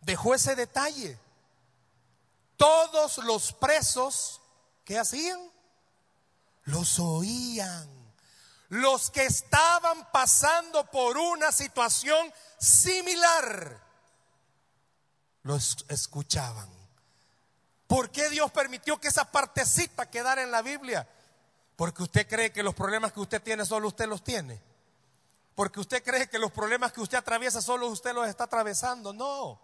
dejó 0.03 0.33
ese 0.33 0.55
detalle. 0.55 1.19
Todos 2.57 3.19
los 3.19 3.53
presos, 3.53 4.41
¿qué 4.85 4.97
hacían? 4.97 5.56
Los 6.67 6.99
oían. 6.99 7.89
Los 8.69 9.11
que 9.11 9.25
estaban 9.25 10.11
pasando 10.13 10.85
por 10.91 11.17
una 11.17 11.53
situación 11.53 12.33
similar, 12.59 13.81
los 15.45 15.85
escuchaban. 15.89 16.69
¿Por 17.87 18.11
qué 18.11 18.29
Dios 18.29 18.51
permitió 18.51 19.01
que 19.01 19.09
esa 19.09 19.31
partecita 19.31 20.11
quedara 20.11 20.43
en 20.43 20.51
la 20.51 20.63
Biblia? 20.63 21.09
Porque 21.77 22.03
usted 22.03 22.27
cree 22.27 22.51
que 22.51 22.65
los 22.65 22.75
problemas 22.75 23.13
que 23.13 23.21
usted 23.21 23.41
tiene 23.41 23.65
solo 23.65 23.89
usted 23.89 24.09
los 24.09 24.25
tiene. 24.25 24.61
Porque 25.55 25.79
usted 25.79 26.03
cree 26.03 26.29
que 26.29 26.39
los 26.39 26.51
problemas 26.51 26.93
que 26.93 27.01
usted 27.01 27.19
atraviesa 27.19 27.63
solo 27.63 27.87
usted 27.87 28.13
los 28.13 28.29
está 28.29 28.45
atravesando. 28.45 29.13
No. 29.13 29.61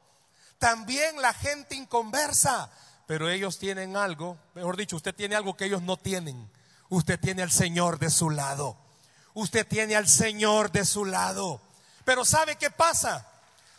También 0.58 1.20
la 1.20 1.34
gente 1.34 1.74
inconversa. 1.74 2.70
Pero 3.06 3.28
ellos 3.28 3.58
tienen 3.58 3.96
algo, 3.96 4.38
mejor 4.54 4.76
dicho, 4.76 4.94
usted 4.94 5.14
tiene 5.14 5.34
algo 5.34 5.56
que 5.56 5.64
ellos 5.64 5.82
no 5.82 5.96
tienen. 5.96 6.48
Usted 6.92 7.18
tiene 7.18 7.42
al 7.42 7.50
Señor 7.50 7.98
de 7.98 8.10
su 8.10 8.28
lado. 8.28 8.76
Usted 9.32 9.66
tiene 9.66 9.96
al 9.96 10.06
Señor 10.06 10.70
de 10.72 10.84
su 10.84 11.06
lado. 11.06 11.58
Pero 12.04 12.22
¿sabe 12.22 12.56
qué 12.56 12.70
pasa? 12.70 13.26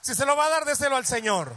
Si 0.02 0.16
se 0.16 0.26
lo 0.26 0.36
va 0.36 0.48
a 0.48 0.50
dar, 0.50 0.66
déselo 0.66 0.96
al 0.96 1.06
Señor. 1.06 1.54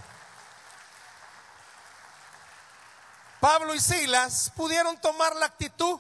Pablo 3.41 3.75
y 3.75 3.81
Silas 3.81 4.53
pudieron 4.55 5.01
tomar 5.01 5.35
la 5.37 5.47
actitud 5.47 5.99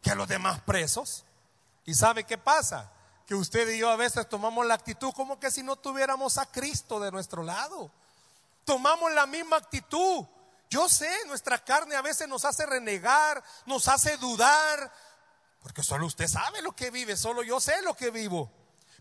que 0.00 0.14
los 0.14 0.28
demás 0.28 0.60
presos. 0.60 1.24
¿Y 1.84 1.92
sabe 1.94 2.22
qué 2.22 2.38
pasa? 2.38 2.88
Que 3.26 3.34
usted 3.34 3.68
y 3.70 3.78
yo 3.78 3.90
a 3.90 3.96
veces 3.96 4.28
tomamos 4.28 4.64
la 4.66 4.74
actitud 4.74 5.12
como 5.14 5.40
que 5.40 5.50
si 5.50 5.64
no 5.64 5.74
tuviéramos 5.74 6.38
a 6.38 6.46
Cristo 6.46 7.00
de 7.00 7.10
nuestro 7.10 7.42
lado. 7.42 7.90
Tomamos 8.64 9.12
la 9.14 9.26
misma 9.26 9.56
actitud. 9.56 10.24
Yo 10.68 10.88
sé, 10.88 11.10
nuestra 11.26 11.62
carne 11.62 11.96
a 11.96 12.02
veces 12.02 12.28
nos 12.28 12.44
hace 12.44 12.66
renegar, 12.66 13.42
nos 13.66 13.88
hace 13.88 14.16
dudar, 14.16 14.92
porque 15.60 15.82
solo 15.82 16.06
usted 16.06 16.28
sabe 16.28 16.62
lo 16.62 16.72
que 16.72 16.90
vive, 16.90 17.16
solo 17.16 17.42
yo 17.42 17.60
sé 17.60 17.82
lo 17.82 17.94
que 17.94 18.10
vivo. 18.10 18.50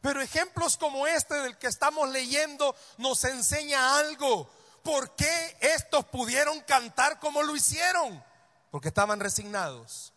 Pero 0.01 0.21
ejemplos 0.21 0.77
como 0.77 1.07
este 1.07 1.35
del 1.35 1.57
que 1.57 1.67
estamos 1.67 2.09
leyendo 2.09 2.75
nos 2.97 3.23
enseña 3.23 3.97
algo. 3.97 4.49
¿Por 4.83 5.15
qué 5.15 5.57
estos 5.61 6.05
pudieron 6.05 6.59
cantar 6.61 7.19
como 7.19 7.41
lo 7.41 7.55
hicieron? 7.55 8.23
Porque 8.69 8.89
estaban 8.89 9.19
resignados 9.19 10.13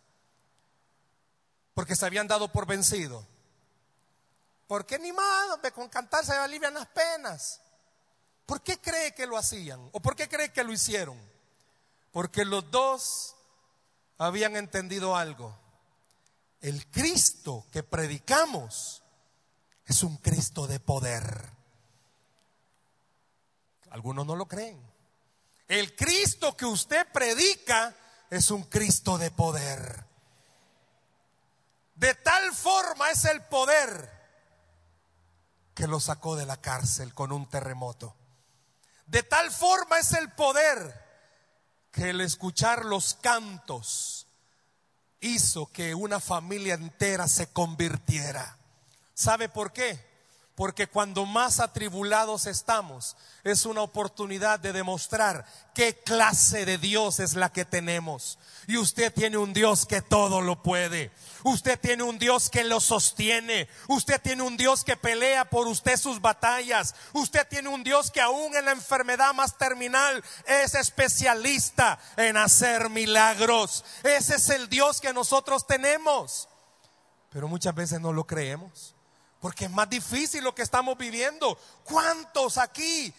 porque 1.78 1.94
se 1.94 2.04
habían 2.04 2.26
dado 2.26 2.50
por 2.50 2.66
vencido. 2.66 3.24
¿Por 4.66 4.84
qué 4.84 4.98
ni 4.98 5.12
más? 5.12 5.60
Con 5.72 5.88
cantar 5.88 6.26
se 6.26 6.32
alivian 6.32 6.74
las 6.74 6.88
penas. 6.88 7.60
¿Por 8.46 8.62
qué 8.62 8.80
cree 8.80 9.14
que 9.14 9.28
lo 9.28 9.38
hacían? 9.38 9.88
¿O 9.92 10.00
por 10.00 10.16
qué 10.16 10.28
cree 10.28 10.52
que 10.52 10.64
lo 10.64 10.72
hicieron? 10.72 11.16
Porque 12.10 12.44
los 12.44 12.70
dos 12.70 13.36
habían 14.18 14.56
entendido 14.56 15.16
algo. 15.16 15.56
El 16.60 16.86
Cristo 16.90 17.66
que 17.72 17.82
predicamos 17.82 19.02
es 19.86 20.02
un 20.02 20.16
Cristo 20.16 20.66
de 20.66 20.80
poder. 20.80 21.50
Algunos 23.90 24.26
no 24.26 24.36
lo 24.36 24.46
creen. 24.46 24.78
El 25.66 25.94
Cristo 25.94 26.56
que 26.56 26.66
usted 26.66 27.06
predica 27.12 27.94
es 28.30 28.50
un 28.50 28.64
Cristo 28.64 29.18
de 29.18 29.30
poder. 29.30 30.04
De 31.94 32.14
tal 32.14 32.54
forma 32.54 33.10
es 33.10 33.24
el 33.24 33.42
poder 33.44 34.18
que 35.74 35.86
lo 35.86 36.00
sacó 36.00 36.36
de 36.36 36.46
la 36.46 36.60
cárcel 36.60 37.14
con 37.14 37.32
un 37.32 37.48
terremoto. 37.48 38.16
De 39.06 39.22
tal 39.22 39.50
forma 39.50 39.98
es 39.98 40.12
el 40.12 40.30
poder 40.32 41.07
que 41.90 42.10
el 42.10 42.20
escuchar 42.20 42.84
los 42.84 43.14
cantos 43.14 44.26
hizo 45.20 45.66
que 45.72 45.94
una 45.94 46.20
familia 46.20 46.74
entera 46.74 47.28
se 47.28 47.52
convirtiera. 47.52 48.56
¿Sabe 49.14 49.48
por 49.48 49.72
qué? 49.72 50.07
Porque 50.58 50.88
cuando 50.88 51.24
más 51.24 51.60
atribulados 51.60 52.46
estamos, 52.46 53.16
es 53.44 53.64
una 53.64 53.82
oportunidad 53.82 54.58
de 54.58 54.72
demostrar 54.72 55.46
qué 55.72 56.02
clase 56.02 56.66
de 56.66 56.78
Dios 56.78 57.20
es 57.20 57.34
la 57.34 57.52
que 57.52 57.64
tenemos. 57.64 58.40
Y 58.66 58.76
usted 58.76 59.14
tiene 59.14 59.38
un 59.38 59.52
Dios 59.52 59.86
que 59.86 60.02
todo 60.02 60.40
lo 60.40 60.60
puede. 60.60 61.12
Usted 61.44 61.78
tiene 61.78 62.02
un 62.02 62.18
Dios 62.18 62.50
que 62.50 62.64
lo 62.64 62.80
sostiene. 62.80 63.68
Usted 63.86 64.20
tiene 64.20 64.42
un 64.42 64.56
Dios 64.56 64.82
que 64.82 64.96
pelea 64.96 65.48
por 65.48 65.68
usted 65.68 65.96
sus 65.96 66.20
batallas. 66.20 66.92
Usted 67.12 67.46
tiene 67.46 67.68
un 67.68 67.84
Dios 67.84 68.10
que 68.10 68.20
aún 68.20 68.56
en 68.56 68.64
la 68.64 68.72
enfermedad 68.72 69.32
más 69.34 69.56
terminal 69.58 70.24
es 70.44 70.74
especialista 70.74 72.00
en 72.16 72.36
hacer 72.36 72.90
milagros. 72.90 73.84
Ese 74.02 74.34
es 74.34 74.48
el 74.48 74.68
Dios 74.68 75.00
que 75.00 75.12
nosotros 75.12 75.68
tenemos. 75.68 76.48
Pero 77.30 77.46
muchas 77.46 77.76
veces 77.76 78.00
no 78.00 78.12
lo 78.12 78.26
creemos. 78.26 78.97
Porque 79.40 79.66
es 79.66 79.70
más 79.70 79.88
difícil 79.88 80.42
lo 80.42 80.54
que 80.54 80.62
estamos 80.62 80.98
viviendo. 80.98 81.58
¿Cuántos 81.84 82.58
aquí, 82.58 83.12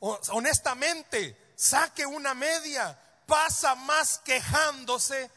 honestamente, 0.00 1.52
saque 1.54 2.04
una 2.04 2.34
media, 2.34 2.98
pasa 3.26 3.74
más 3.74 4.18
quejándose 4.24 5.30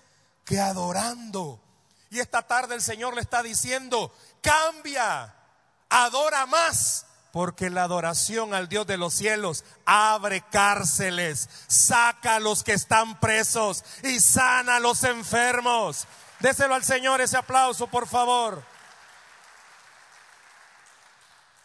que 0.44 0.60
adorando? 0.60 1.62
Y 2.10 2.20
esta 2.20 2.42
tarde 2.44 2.76
el 2.76 2.82
Señor 2.82 3.14
le 3.14 3.22
está 3.22 3.44
diciendo, 3.44 4.14
cambia, 4.42 5.36
adora 5.90 6.46
más, 6.46 7.06
porque 7.32 7.70
la 7.70 7.84
adoración 7.84 8.54
al 8.54 8.70
Dios 8.70 8.88
de 8.88 8.98
los 8.98 9.14
cielos 9.14 9.66
abre 9.86 10.42
cárceles, 10.50 11.50
saca 11.68 12.36
a 12.36 12.40
los 12.40 12.64
que 12.64 12.74
están 12.74 13.20
presos 13.20 13.84
y 14.04 14.20
sana 14.22 14.78
a 14.78 14.80
los 14.80 15.04
enfermos. 15.04 16.08
Déselo 16.40 16.76
al 16.76 16.84
Señor 16.84 17.20
ese 17.22 17.38
aplauso, 17.38 17.88
por 17.88 18.08
favor. 18.08 18.64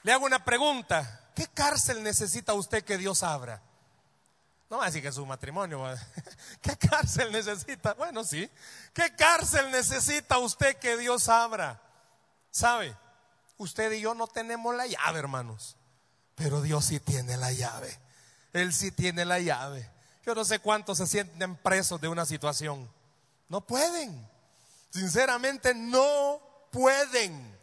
Le 0.02 0.12
hago 0.12 0.26
una 0.26 0.45
pregunta. 0.45 1.30
¿Qué 1.35 1.47
cárcel 1.49 2.02
necesita 2.02 2.54
usted 2.54 2.85
que 2.85 2.99
Dios 2.99 3.23
abra? 3.23 3.62
No 4.69 4.78
va 4.78 4.85
a 4.85 4.87
decir 4.87 5.02
que 5.02 5.09
es 5.09 5.14
su 5.14 5.26
matrimonio. 5.26 5.85
¿Qué 6.62 6.76
cárcel 6.76 7.33
necesita? 7.33 7.95
Bueno, 7.95 8.23
sí. 8.25 8.49
¿Qué 8.92 9.14
cárcel 9.16 9.71
necesita 9.71 10.38
usted 10.38 10.76
que 10.76 10.97
Dios 10.97 11.28
abra? 11.28 11.80
¿Sabe? 12.50 12.97
Usted 13.59 13.92
y 13.92 14.00
yo 14.00 14.14
no 14.14 14.26
tenemos 14.26 14.75
la 14.75 14.87
llave, 14.87 15.19
hermanos. 15.19 15.76
Pero 16.37 16.62
Dios 16.62 16.85
sí 16.85 17.00
tiene 17.00 17.37
la 17.37 17.52
llave. 17.52 17.99
Él 18.52 18.73
sí 18.73 18.92
tiene 18.92 19.25
la 19.25 19.40
llave. 19.40 19.90
Yo 20.25 20.35
no 20.35 20.45
sé 20.45 20.61
cuántos 20.61 20.99
se 20.99 21.07
sienten 21.07 21.57
presos 21.57 22.00
de 22.00 22.09
una 22.09 22.25
situación. 22.25 22.88
No 23.49 23.61
pueden. 23.62 24.28
Sinceramente 24.90 25.75
no 25.75 26.40
pueden. 26.71 27.59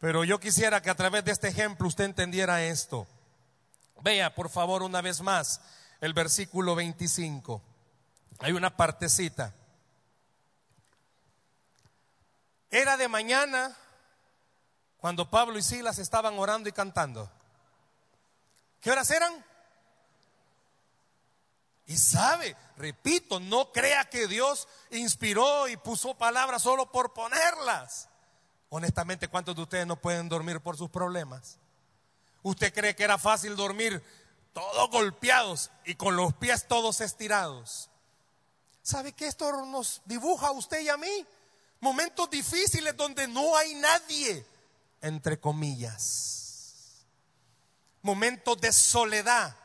Pero 0.00 0.24
yo 0.24 0.38
quisiera 0.38 0.80
que 0.80 0.90
a 0.90 0.94
través 0.94 1.24
de 1.24 1.32
este 1.32 1.48
ejemplo 1.48 1.88
usted 1.88 2.04
entendiera 2.04 2.62
esto. 2.62 3.06
Vea, 4.00 4.34
por 4.34 4.48
favor, 4.48 4.82
una 4.82 5.00
vez 5.00 5.20
más 5.20 5.60
el 6.00 6.14
versículo 6.14 6.74
25. 6.74 7.60
Hay 8.40 8.52
una 8.52 8.76
partecita. 8.76 9.52
Era 12.70 12.96
de 12.96 13.08
mañana 13.08 13.76
cuando 14.98 15.30
Pablo 15.30 15.58
y 15.58 15.62
Silas 15.62 15.98
estaban 15.98 16.38
orando 16.38 16.68
y 16.68 16.72
cantando. 16.72 17.30
¿Qué 18.80 18.92
horas 18.92 19.10
eran? 19.10 19.44
Y 21.86 21.96
sabe, 21.96 22.54
repito, 22.76 23.40
no 23.40 23.72
crea 23.72 24.04
que 24.10 24.28
Dios 24.28 24.68
inspiró 24.90 25.66
y 25.68 25.76
puso 25.76 26.14
palabras 26.14 26.62
solo 26.62 26.92
por 26.92 27.14
ponerlas. 27.14 28.08
Honestamente, 28.70 29.28
¿cuántos 29.28 29.56
de 29.56 29.62
ustedes 29.62 29.86
no 29.86 29.96
pueden 29.96 30.28
dormir 30.28 30.60
por 30.60 30.76
sus 30.76 30.90
problemas? 30.90 31.58
¿Usted 32.42 32.72
cree 32.72 32.94
que 32.94 33.04
era 33.04 33.18
fácil 33.18 33.56
dormir 33.56 34.02
todos 34.52 34.90
golpeados 34.90 35.70
y 35.84 35.94
con 35.94 36.16
los 36.16 36.34
pies 36.34 36.68
todos 36.68 37.00
estirados? 37.00 37.88
¿Sabe 38.82 39.12
que 39.12 39.26
esto 39.26 39.64
nos 39.66 40.02
dibuja 40.04 40.48
a 40.48 40.52
usted 40.52 40.80
y 40.80 40.88
a 40.88 40.96
mí? 40.96 41.26
Momentos 41.80 42.28
difíciles 42.30 42.96
donde 42.96 43.26
no 43.28 43.56
hay 43.56 43.74
nadie, 43.74 44.46
entre 45.00 45.38
comillas. 45.40 47.06
Momentos 48.02 48.60
de 48.60 48.72
soledad, 48.72 49.56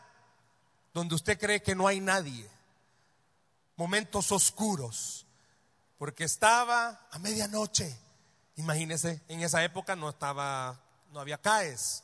donde 0.93 1.15
usted 1.15 1.39
cree 1.39 1.61
que 1.61 1.75
no 1.75 1.87
hay 1.87 1.99
nadie. 1.99 2.49
Momentos 3.75 4.31
oscuros, 4.31 5.25
porque 5.97 6.23
estaba 6.23 7.07
a 7.11 7.19
medianoche 7.19 7.97
Imagínense, 8.55 9.21
en 9.27 9.41
esa 9.41 9.63
época 9.63 9.95
no 9.95 10.09
estaba, 10.09 10.79
no 11.11 11.19
había 11.19 11.37
CAES. 11.37 12.03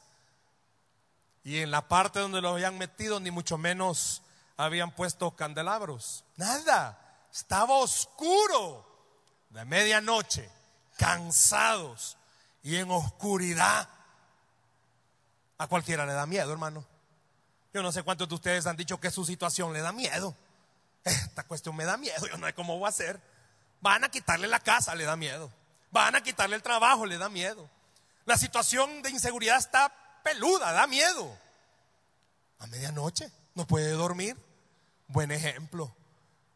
Y 1.44 1.60
en 1.60 1.72
la 1.72 1.88
parte 1.88 2.20
donde 2.20 2.42
lo 2.42 2.50
habían 2.50 2.78
metido, 2.78 3.20
ni 3.20 3.32
mucho 3.32 3.58
menos 3.58 4.24
habían 4.58 4.92
puesto 4.92 5.36
candelabros. 5.36 6.26
Nada. 6.36 6.98
Estaba 7.32 7.76
oscuro 7.76 8.86
de 9.50 9.64
medianoche, 9.66 10.50
cansados 10.98 12.18
y 12.64 12.76
en 12.76 12.90
oscuridad. 12.92 13.88
A 15.58 15.68
cualquiera 15.68 16.06
le 16.06 16.14
da 16.14 16.26
miedo, 16.26 16.52
hermano. 16.52 16.86
Yo 17.74 17.84
no 17.84 17.92
sé 17.92 18.04
cuántos 18.04 18.28
de 18.28 18.36
ustedes 18.36 18.66
han 18.66 18.76
dicho 18.76 19.00
que 19.00 19.12
su 19.12 19.26
situación 19.26 19.74
le 19.74 19.82
da 19.82 19.92
miedo. 19.92 20.36
Esta 21.04 21.44
cuestión 21.44 21.76
me 21.76 21.86
da 21.86 21.98
miedo, 21.98 22.28
yo 22.28 22.38
no 22.38 22.48
sé 22.48 22.54
cómo 22.54 22.78
voy 22.78 22.88
a 22.88 22.90
hacer. 22.90 23.22
Van 23.82 24.04
a 24.04 24.10
quitarle 24.10 24.48
la 24.48 24.60
casa, 24.60 24.96
le 24.96 25.06
da 25.06 25.16
miedo. 25.16 25.52
Van 25.92 26.16
a 26.16 26.22
quitarle 26.22 26.56
el 26.56 26.64
trabajo, 26.64 27.06
le 27.06 27.18
da 27.18 27.30
miedo. 27.30 27.70
La 28.26 28.38
situación 28.38 29.02
de 29.02 29.10
inseguridad 29.10 29.58
está 29.58 29.92
peluda, 30.24 30.72
da 30.72 30.86
miedo. 30.88 31.36
A 32.60 32.68
medianoche 32.68 33.32
no 33.56 33.66
puede 33.66 33.92
dormir. 33.92 34.38
Buen 35.08 35.32
ejemplo. 35.32 35.96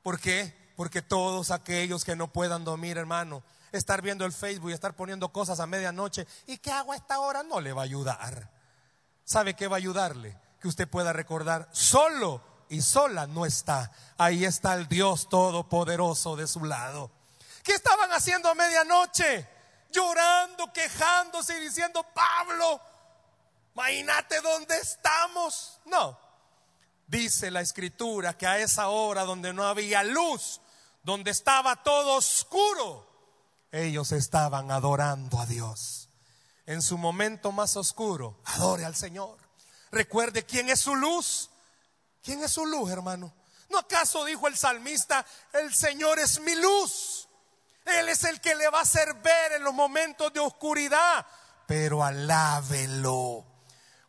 ¿Por 0.03 0.19
qué? 0.19 0.53
Porque 0.75 1.01
todos 1.01 1.49
aquellos 1.49 2.03
que 2.03 2.15
no 2.15 2.31
puedan 2.31 2.63
dormir, 2.63 2.97
hermano, 2.97 3.43
estar 3.71 4.01
viendo 4.01 4.25
el 4.25 4.33
Facebook 4.33 4.69
y 4.69 4.73
estar 4.73 4.95
poniendo 4.95 5.29
cosas 5.29 5.59
a 5.59 5.65
medianoche, 5.65 6.27
¿y 6.45 6.57
qué 6.57 6.71
hago 6.71 6.93
a 6.93 6.95
esta 6.95 7.19
hora? 7.19 7.41
No 7.41 7.59
le 7.59 7.73
va 7.73 7.81
a 7.81 7.85
ayudar. 7.85 8.51
¿Sabe 9.23 9.55
qué 9.55 9.67
va 9.67 9.77
a 9.77 9.77
ayudarle? 9.77 10.37
Que 10.59 10.67
usted 10.67 10.87
pueda 10.87 11.13
recordar, 11.13 11.69
solo 11.71 12.43
y 12.69 12.81
sola 12.81 13.27
no 13.27 13.45
está. 13.45 13.91
Ahí 14.17 14.45
está 14.45 14.75
el 14.75 14.87
Dios 14.87 15.29
Todopoderoso 15.29 16.35
de 16.35 16.47
su 16.47 16.65
lado. 16.65 17.11
¿Qué 17.63 17.73
estaban 17.73 18.11
haciendo 18.11 18.49
a 18.49 18.55
medianoche? 18.55 19.47
Llorando, 19.89 20.71
quejándose 20.73 21.57
y 21.57 21.61
diciendo, 21.61 22.05
Pablo, 22.13 22.81
imagínate 23.73 24.41
dónde 24.41 24.77
estamos. 24.77 25.79
No, 25.85 26.19
dice 27.07 27.51
la 27.51 27.61
escritura 27.61 28.37
que 28.37 28.47
a 28.47 28.59
esa 28.59 28.89
hora 28.89 29.23
donde 29.23 29.53
no 29.53 29.65
había 29.65 30.03
luz, 30.03 30.59
donde 31.03 31.31
estaba 31.31 31.81
todo 31.83 32.15
oscuro, 32.15 33.07
ellos 33.71 34.11
estaban 34.11 34.71
adorando 34.71 35.39
a 35.39 35.45
Dios. 35.45 36.09
En 36.65 36.81
su 36.81 36.97
momento 36.97 37.51
más 37.51 37.75
oscuro, 37.75 38.39
adore 38.45 38.85
al 38.85 38.95
Señor. 38.95 39.37
Recuerde 39.91 40.45
quién 40.45 40.69
es 40.69 40.79
su 40.79 40.95
luz. 40.95 41.49
¿Quién 42.23 42.41
es 42.41 42.51
su 42.51 42.65
luz, 42.65 42.89
hermano? 42.89 43.33
¿No 43.69 43.79
acaso 43.79 44.23
dijo 44.23 44.47
el 44.47 44.55
salmista, 44.55 45.25
el 45.51 45.73
Señor 45.73 46.19
es 46.19 46.39
mi 46.39 46.55
luz? 46.55 47.22
Él 47.85 48.09
es 48.09 48.23
el 48.23 48.39
que 48.39 48.55
le 48.55 48.69
va 48.69 48.79
a 48.79 48.83
hacer 48.83 49.13
ver 49.15 49.53
en 49.53 49.63
los 49.63 49.73
momentos 49.73 50.31
de 50.31 50.39
oscuridad, 50.39 51.25
pero 51.67 52.03
alábelo. 52.03 53.45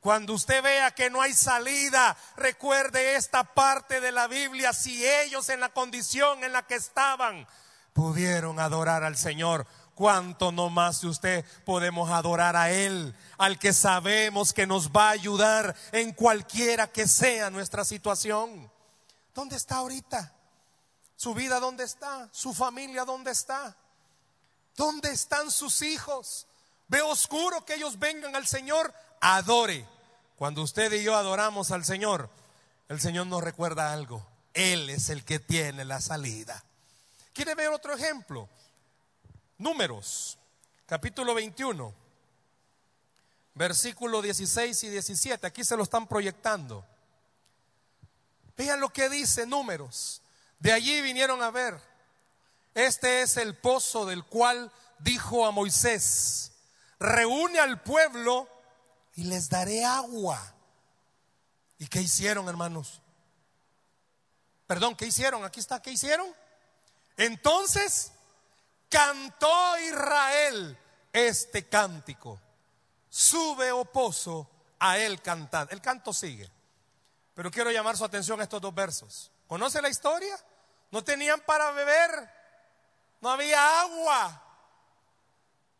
Cuando 0.00 0.34
usted 0.34 0.62
vea 0.62 0.90
que 0.90 1.08
no 1.08 1.22
hay 1.22 1.32
salida, 1.32 2.14
recuerde 2.36 3.16
esta 3.16 3.42
parte 3.42 4.02
de 4.02 4.12
la 4.12 4.26
Biblia, 4.26 4.74
si 4.74 5.02
ellos 5.06 5.48
en 5.48 5.60
la 5.60 5.70
condición 5.70 6.44
en 6.44 6.52
la 6.52 6.66
que 6.66 6.74
estaban 6.74 7.46
pudieron 7.94 8.60
adorar 8.60 9.02
al 9.02 9.16
Señor, 9.16 9.66
cuánto 9.94 10.52
no 10.52 10.68
más 10.68 11.00
de 11.00 11.08
usted 11.08 11.44
podemos 11.64 12.10
adorar 12.10 12.54
a 12.54 12.70
Él, 12.70 13.16
al 13.38 13.58
que 13.58 13.72
sabemos 13.72 14.52
que 14.52 14.66
nos 14.66 14.90
va 14.90 15.08
a 15.08 15.12
ayudar 15.12 15.74
en 15.92 16.12
cualquiera 16.12 16.86
que 16.92 17.08
sea 17.08 17.48
nuestra 17.48 17.82
situación. 17.84 18.70
¿Dónde 19.32 19.56
está 19.56 19.76
ahorita? 19.76 20.33
¿Su 21.16 21.34
vida 21.34 21.60
dónde 21.60 21.84
está? 21.84 22.28
¿Su 22.32 22.52
familia 22.52 23.04
dónde 23.04 23.30
está? 23.30 23.76
¿Dónde 24.76 25.10
están 25.12 25.50
sus 25.50 25.82
hijos? 25.82 26.46
Ve 26.88 27.00
oscuro 27.00 27.64
que 27.64 27.74
ellos 27.74 27.98
vengan 27.98 28.34
al 28.36 28.46
Señor, 28.46 28.92
adore. 29.20 29.86
Cuando 30.36 30.62
usted 30.62 30.92
y 30.92 31.02
yo 31.02 31.14
adoramos 31.14 31.70
al 31.70 31.84
Señor, 31.84 32.28
el 32.88 33.00
Señor 33.00 33.26
nos 33.26 33.42
recuerda 33.42 33.92
algo. 33.92 34.26
Él 34.52 34.90
es 34.90 35.08
el 35.08 35.24
que 35.24 35.38
tiene 35.38 35.84
la 35.84 36.00
salida. 36.00 36.62
¿Quiere 37.32 37.54
ver 37.54 37.68
otro 37.68 37.94
ejemplo? 37.94 38.48
Números, 39.58 40.38
capítulo 40.86 41.34
21, 41.34 41.94
versículo 43.54 44.20
16 44.20 44.84
y 44.84 44.88
17. 44.90 45.46
Aquí 45.46 45.64
se 45.64 45.76
lo 45.76 45.84
están 45.84 46.06
proyectando. 46.06 46.84
Vean 48.56 48.80
lo 48.80 48.90
que 48.90 49.08
dice 49.08 49.46
Números. 49.46 50.20
De 50.64 50.72
allí 50.72 51.02
vinieron 51.02 51.42
a 51.42 51.50
ver. 51.50 51.78
Este 52.72 53.20
es 53.20 53.36
el 53.36 53.54
pozo 53.54 54.06
del 54.06 54.24
cual 54.24 54.72
dijo 54.98 55.44
a 55.44 55.50
Moisés, 55.50 56.52
reúne 56.98 57.60
al 57.60 57.82
pueblo 57.82 58.48
y 59.14 59.24
les 59.24 59.50
daré 59.50 59.84
agua. 59.84 60.40
¿Y 61.78 61.86
qué 61.86 62.00
hicieron, 62.00 62.48
hermanos? 62.48 63.02
Perdón, 64.66 64.96
¿qué 64.96 65.04
hicieron? 65.04 65.44
Aquí 65.44 65.60
está, 65.60 65.82
¿qué 65.82 65.90
hicieron? 65.90 66.34
Entonces 67.18 68.12
cantó 68.88 69.78
Israel 69.80 70.78
este 71.12 71.68
cántico. 71.68 72.40
Sube, 73.10 73.70
oh 73.70 73.84
pozo, 73.84 74.50
a 74.78 74.96
él 74.96 75.20
cantar. 75.20 75.68
El 75.70 75.82
canto 75.82 76.14
sigue. 76.14 76.50
Pero 77.34 77.50
quiero 77.50 77.70
llamar 77.70 77.98
su 77.98 78.04
atención 78.06 78.40
a 78.40 78.44
estos 78.44 78.62
dos 78.62 78.74
versos. 78.74 79.30
¿Conoce 79.46 79.82
la 79.82 79.90
historia? 79.90 80.34
No 80.94 81.02
tenían 81.02 81.40
para 81.40 81.72
beber. 81.72 82.30
No 83.20 83.28
había 83.28 83.80
agua. 83.80 84.40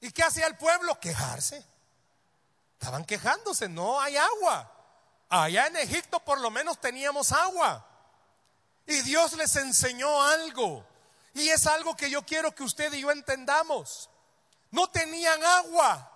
¿Y 0.00 0.10
qué 0.10 0.24
hacía 0.24 0.48
el 0.48 0.56
pueblo? 0.56 0.98
Quejarse. 0.98 1.64
Estaban 2.72 3.04
quejándose, 3.04 3.68
no 3.68 4.00
hay 4.00 4.16
agua. 4.16 4.72
Allá 5.28 5.68
en 5.68 5.76
Egipto 5.76 6.18
por 6.18 6.40
lo 6.40 6.50
menos 6.50 6.80
teníamos 6.80 7.30
agua. 7.30 7.86
Y 8.88 9.02
Dios 9.02 9.34
les 9.34 9.54
enseñó 9.54 10.20
algo. 10.20 10.84
Y 11.32 11.48
es 11.48 11.64
algo 11.68 11.94
que 11.94 12.10
yo 12.10 12.26
quiero 12.26 12.52
que 12.52 12.64
usted 12.64 12.92
y 12.92 13.02
yo 13.02 13.12
entendamos. 13.12 14.10
No 14.72 14.88
tenían 14.88 15.44
agua, 15.44 16.10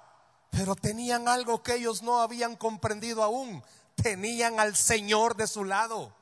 pero 0.51 0.75
tenían 0.75 1.29
algo 1.29 1.63
que 1.63 1.75
ellos 1.75 2.03
no 2.03 2.21
habían 2.21 2.57
comprendido 2.57 3.23
aún. 3.23 3.63
Tenían 4.03 4.59
al 4.59 4.75
Señor 4.75 5.37
de 5.37 5.47
su 5.47 5.65
lado. 5.65 6.13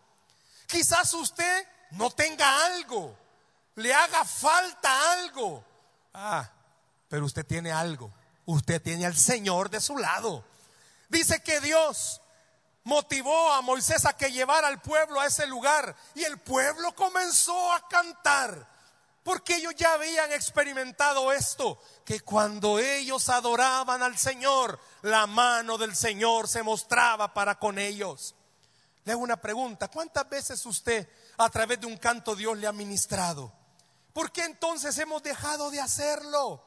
Quizás 0.67 1.15
usted 1.15 1.67
no 1.93 2.11
tenga 2.11 2.67
algo, 2.67 3.17
le 3.77 3.93
haga 3.93 4.25
falta 4.25 5.13
algo. 5.13 5.65
Ah, 6.15 6.51
pero 7.09 7.27
usted 7.27 7.47
tiene 7.47 7.73
algo. 7.73 8.13
Usted 8.47 8.81
tiene 8.81 9.07
al 9.07 9.17
Señor 9.17 9.71
de 9.71 9.81
su 9.81 9.99
lado. 9.99 10.45
Dice 11.09 11.43
que 11.43 11.61
Dios 11.61 12.21
motivó 12.85 13.53
a 13.53 13.61
Moisés 13.63 14.05
a 14.07 14.17
que 14.17 14.31
llevara 14.31 14.69
al 14.69 14.81
pueblo 14.81 15.21
a 15.21 15.27
ese 15.27 15.47
lugar 15.47 15.97
y 16.15 16.23
el 16.23 16.39
pueblo 16.39 16.95
comenzó 16.95 17.73
a 17.73 17.89
cantar 17.89 18.77
porque 19.27 19.57
ellos 19.57 19.75
ya 19.75 19.95
habían 19.95 20.31
experimentado 20.31 21.33
esto, 21.33 21.83
que 22.05 22.21
cuando 22.21 22.79
ellos 22.79 23.29
adoraban 23.29 24.01
al 24.01 24.17
Señor, 24.17 24.79
la 25.03 25.27
mano 25.27 25.77
del 25.77 25.97
Señor 25.97 26.47
se 26.47 26.63
mostraba 26.63 27.35
para 27.35 27.59
con 27.59 27.77
ellos. 27.77 28.37
Le 29.05 29.11
hago 29.11 29.23
una 29.23 29.37
pregunta, 29.37 29.89
¿cuántas 29.89 30.29
veces 30.29 30.65
usted 30.65 31.09
a 31.39 31.49
través 31.51 31.81
de 31.81 31.87
un 31.87 31.97
canto 31.97 32.35
Dios 32.35 32.57
le 32.59 32.67
ha 32.67 32.73
ministrado? 32.73 33.53
¿Por 34.13 34.33
qué 34.33 34.45
entonces 34.45 34.97
hemos 34.99 35.23
dejado 35.23 35.71
de 35.71 35.81
hacerlo? 35.81 36.65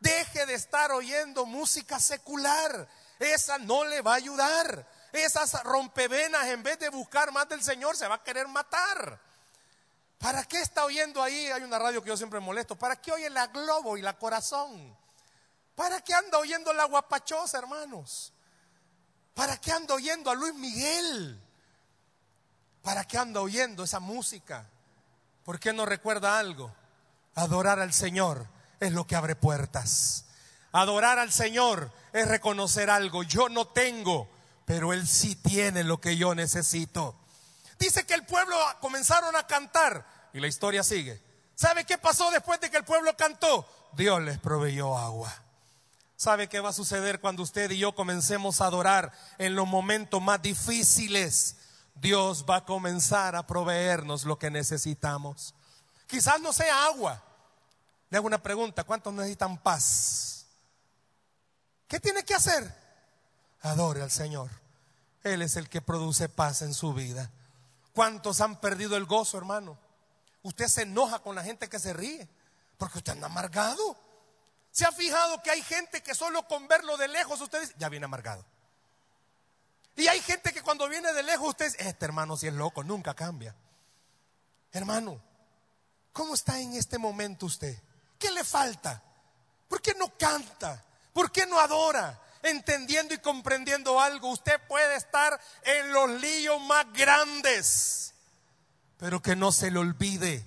Deje 0.00 0.44
de 0.46 0.54
estar 0.54 0.92
oyendo 0.92 1.46
música 1.46 1.98
secular, 1.98 2.88
esa 3.18 3.58
no 3.58 3.84
le 3.84 4.02
va 4.02 4.12
a 4.12 4.16
ayudar. 4.16 4.86
Esas 5.12 5.62
rompevenas 5.62 6.46
en 6.48 6.62
vez 6.62 6.78
de 6.80 6.88
buscar 6.88 7.30
más 7.30 7.48
del 7.48 7.62
Señor 7.62 7.96
se 7.96 8.08
va 8.08 8.16
a 8.16 8.22
querer 8.24 8.48
matar. 8.48 9.20
¿Para 10.18 10.44
qué 10.44 10.60
está 10.60 10.84
oyendo 10.84 11.22
ahí? 11.22 11.46
Hay 11.46 11.62
una 11.62 11.78
radio 11.78 12.02
que 12.02 12.08
yo 12.08 12.16
siempre 12.16 12.40
molesto. 12.40 12.76
¿Para 12.76 12.96
qué 12.96 13.12
oye 13.12 13.30
la 13.30 13.46
Globo 13.46 13.96
y 13.96 14.02
la 14.02 14.18
Corazón? 14.18 14.96
¿Para 15.74 16.00
qué 16.00 16.14
anda 16.14 16.38
oyendo 16.38 16.72
la 16.72 16.84
Guapachosa, 16.84 17.58
hermanos? 17.58 18.32
¿Para 19.34 19.56
qué 19.60 19.70
anda 19.70 19.94
oyendo 19.94 20.30
a 20.30 20.34
Luis 20.34 20.54
Miguel? 20.54 21.43
¿Para 22.84 23.04
qué 23.04 23.16
anda 23.16 23.40
oyendo 23.40 23.82
esa 23.82 23.98
música? 23.98 24.66
¿Por 25.42 25.58
qué 25.58 25.72
no 25.72 25.86
recuerda 25.86 26.38
algo? 26.38 26.70
Adorar 27.34 27.80
al 27.80 27.94
Señor 27.94 28.46
es 28.78 28.92
lo 28.92 29.06
que 29.06 29.16
abre 29.16 29.34
puertas. 29.34 30.26
Adorar 30.70 31.18
al 31.18 31.32
Señor 31.32 31.90
es 32.12 32.28
reconocer 32.28 32.90
algo. 32.90 33.22
Yo 33.22 33.48
no 33.48 33.66
tengo, 33.68 34.28
pero 34.66 34.92
Él 34.92 35.08
sí 35.08 35.34
tiene 35.34 35.82
lo 35.82 35.98
que 35.98 36.18
yo 36.18 36.34
necesito. 36.34 37.16
Dice 37.78 38.04
que 38.04 38.12
el 38.12 38.26
pueblo 38.26 38.54
comenzaron 38.82 39.34
a 39.34 39.46
cantar 39.46 40.06
y 40.34 40.40
la 40.40 40.46
historia 40.46 40.82
sigue. 40.82 41.22
¿Sabe 41.54 41.86
qué 41.86 41.96
pasó 41.96 42.30
después 42.32 42.60
de 42.60 42.70
que 42.70 42.76
el 42.76 42.84
pueblo 42.84 43.16
cantó? 43.16 43.66
Dios 43.92 44.20
les 44.20 44.38
proveyó 44.38 44.98
agua. 44.98 45.34
¿Sabe 46.16 46.50
qué 46.50 46.60
va 46.60 46.68
a 46.68 46.74
suceder 46.74 47.18
cuando 47.18 47.42
usted 47.42 47.70
y 47.70 47.78
yo 47.78 47.94
comencemos 47.94 48.60
a 48.60 48.66
adorar 48.66 49.10
en 49.38 49.54
los 49.54 49.66
momentos 49.66 50.20
más 50.20 50.42
difíciles? 50.42 51.56
Dios 51.94 52.44
va 52.48 52.56
a 52.56 52.64
comenzar 52.64 53.36
a 53.36 53.46
proveernos 53.46 54.24
lo 54.24 54.38
que 54.38 54.50
necesitamos. 54.50 55.54
Quizás 56.06 56.40
no 56.40 56.52
sea 56.52 56.86
agua. 56.86 57.22
Le 58.10 58.18
hago 58.18 58.26
una 58.26 58.42
pregunta, 58.42 58.84
¿cuántos 58.84 59.12
necesitan 59.14 59.58
paz? 59.58 60.46
¿Qué 61.88 62.00
tiene 62.00 62.24
que 62.24 62.34
hacer? 62.34 62.72
Adore 63.62 64.02
al 64.02 64.10
Señor. 64.10 64.50
Él 65.22 65.42
es 65.42 65.56
el 65.56 65.68
que 65.68 65.80
produce 65.80 66.28
paz 66.28 66.62
en 66.62 66.74
su 66.74 66.92
vida. 66.92 67.30
¿Cuántos 67.92 68.40
han 68.40 68.60
perdido 68.60 68.96
el 68.96 69.06
gozo, 69.06 69.38
hermano? 69.38 69.78
Usted 70.42 70.66
se 70.68 70.82
enoja 70.82 71.20
con 71.20 71.34
la 71.34 71.42
gente 71.42 71.68
que 71.68 71.78
se 71.78 71.92
ríe, 71.92 72.28
porque 72.76 72.98
usted 72.98 73.12
anda 73.12 73.26
amargado. 73.26 73.96
¿Se 74.70 74.84
ha 74.84 74.92
fijado 74.92 75.42
que 75.42 75.50
hay 75.50 75.62
gente 75.62 76.02
que 76.02 76.14
solo 76.14 76.46
con 76.46 76.68
verlo 76.68 76.96
de 76.96 77.08
lejos 77.08 77.40
usted 77.40 77.60
dice, 77.60 77.74
ya 77.78 77.88
viene 77.88 78.04
amargado? 78.04 78.44
Y 79.96 80.08
hay 80.08 80.20
gente 80.20 80.52
que 80.52 80.62
cuando 80.62 80.88
viene 80.88 81.12
de 81.12 81.22
lejos 81.22 81.50
usted 81.50 81.66
dice, 81.66 81.88
este 81.88 82.04
hermano 82.04 82.36
si 82.36 82.46
es 82.46 82.54
loco, 82.54 82.82
nunca 82.82 83.14
cambia. 83.14 83.54
Hermano, 84.72 85.20
¿cómo 86.12 86.34
está 86.34 86.58
en 86.58 86.74
este 86.74 86.98
momento 86.98 87.46
usted? 87.46 87.80
¿Qué 88.18 88.30
le 88.30 88.42
falta? 88.42 89.02
¿Por 89.68 89.80
qué 89.80 89.94
no 89.94 90.16
canta? 90.18 90.84
¿Por 91.12 91.30
qué 91.30 91.46
no 91.46 91.60
adora? 91.60 92.20
Entendiendo 92.42 93.14
y 93.14 93.18
comprendiendo 93.18 94.00
algo, 94.00 94.30
usted 94.30 94.60
puede 94.68 94.96
estar 94.96 95.40
en 95.62 95.92
los 95.92 96.10
líos 96.20 96.60
más 96.62 96.92
grandes, 96.92 98.12
pero 98.98 99.22
que 99.22 99.34
no 99.34 99.50
se 99.50 99.70
le 99.70 99.78
olvide, 99.78 100.44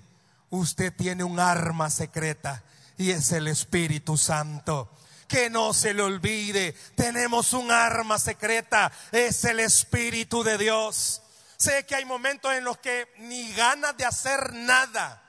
usted 0.50 0.94
tiene 0.94 1.24
un 1.24 1.40
arma 1.40 1.90
secreta 1.90 2.62
y 2.96 3.10
es 3.10 3.32
el 3.32 3.48
Espíritu 3.48 4.16
Santo. 4.16 4.90
Que 5.28 5.50
no 5.50 5.74
se 5.74 5.94
le 5.94 6.02
olvide, 6.02 6.72
tenemos 6.96 7.52
un 7.52 7.70
arma 7.70 8.18
secreta, 8.18 8.90
es 9.12 9.44
el 9.44 9.60
Espíritu 9.60 10.42
de 10.42 10.58
Dios. 10.58 11.22
Sé 11.58 11.84
que 11.86 11.94
hay 11.94 12.04
momentos 12.04 12.52
en 12.54 12.64
los 12.64 12.78
que 12.78 13.12
ni 13.18 13.52
ganas 13.52 13.96
de 13.96 14.06
hacer 14.06 14.54
nada, 14.54 15.22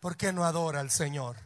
porque 0.00 0.32
no 0.32 0.44
adora 0.44 0.80
al 0.80 0.90
Señor. 0.90 1.36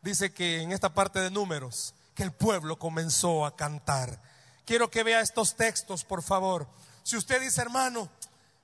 Dice 0.00 0.32
que 0.32 0.62
en 0.62 0.72
esta 0.72 0.92
parte 0.92 1.20
de 1.20 1.30
números, 1.30 1.94
que 2.14 2.24
el 2.24 2.32
pueblo 2.32 2.78
comenzó 2.78 3.46
a 3.46 3.56
cantar. 3.56 4.20
Quiero 4.64 4.90
que 4.90 5.04
vea 5.04 5.20
estos 5.20 5.54
textos, 5.56 6.04
por 6.04 6.22
favor. 6.22 6.66
Si 7.04 7.16
usted 7.16 7.40
dice, 7.40 7.60
hermano, 7.60 8.08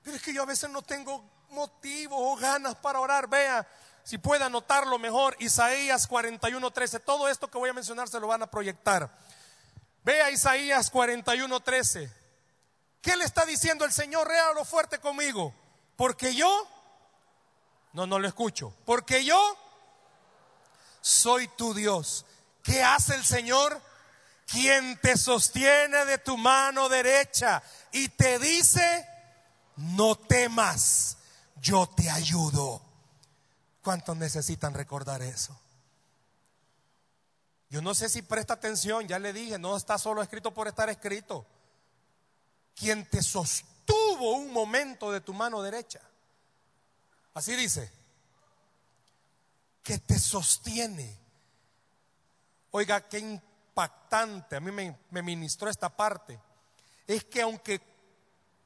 pero 0.03 0.17
es 0.17 0.21
que 0.21 0.33
yo 0.33 0.43
a 0.43 0.47
veces 0.47 0.69
no 0.69 0.81
tengo 0.81 1.23
motivo 1.51 2.31
o 2.31 2.35
ganas 2.35 2.75
para 2.75 2.99
orar, 2.99 3.27
vea 3.27 3.65
si 4.09 4.17
puede 4.17 4.43
anotarlo 4.43 4.97
mejor, 4.97 5.35
Isaías 5.37 6.09
41:13. 6.09 6.99
Todo 6.99 7.29
esto 7.29 7.47
que 7.47 7.59
voy 7.59 7.69
a 7.69 7.73
mencionar 7.73 8.09
se 8.09 8.19
lo 8.19 8.25
van 8.25 8.41
a 8.41 8.49
proyectar. 8.49 9.07
Vea 10.03 10.31
Isaías 10.31 10.91
41:13. 10.91 12.11
¿Qué 13.03 13.15
le 13.15 13.23
está 13.23 13.45
diciendo 13.45 13.85
el 13.85 13.91
Señor? 13.91 14.27
Réalo 14.27 14.65
fuerte 14.65 14.97
conmigo. 14.97 15.53
Porque 15.95 16.33
yo, 16.33 16.67
no, 17.93 18.07
no 18.07 18.17
lo 18.17 18.27
escucho. 18.27 18.73
Porque 18.83 19.23
yo 19.23 19.39
soy 21.01 21.47
tu 21.49 21.75
Dios. 21.75 22.25
¿Qué 22.63 22.81
hace 22.81 23.13
el 23.13 23.23
Señor? 23.23 23.79
Quien 24.47 24.99
te 25.01 25.17
sostiene 25.17 26.05
de 26.05 26.17
tu 26.17 26.35
mano 26.35 26.89
derecha 26.89 27.61
y 27.91 28.09
te 28.09 28.39
dice, 28.39 29.07
no 29.75 30.15
temas, 30.15 31.19
yo 31.61 31.85
te 31.85 32.09
ayudo. 32.09 32.88
¿Cuántos 33.89 34.15
necesitan 34.17 34.75
recordar 34.75 35.23
eso? 35.23 35.59
Yo 37.71 37.81
no 37.81 37.95
sé 37.95 38.07
si 38.07 38.21
presta 38.21 38.53
atención, 38.53 39.07
ya 39.07 39.17
le 39.17 39.33
dije, 39.33 39.57
no 39.57 39.75
está 39.75 39.97
solo 39.97 40.21
escrito 40.21 40.53
por 40.53 40.67
estar 40.67 40.91
escrito. 40.91 41.43
Quien 42.75 43.09
te 43.09 43.23
sostuvo 43.23 44.33
un 44.33 44.53
momento 44.53 45.11
de 45.11 45.21
tu 45.21 45.33
mano 45.33 45.63
derecha. 45.63 46.01
Así 47.33 47.55
dice. 47.55 47.91
Que 49.81 49.97
te 49.97 50.19
sostiene. 50.19 51.17
Oiga, 52.69 53.09
qué 53.09 53.17
impactante. 53.17 54.57
A 54.57 54.59
mí 54.59 54.69
me, 54.69 54.99
me 55.09 55.23
ministró 55.23 55.67
esta 55.67 55.89
parte. 55.89 56.39
Es 57.07 57.23
que 57.23 57.41
aunque 57.41 57.81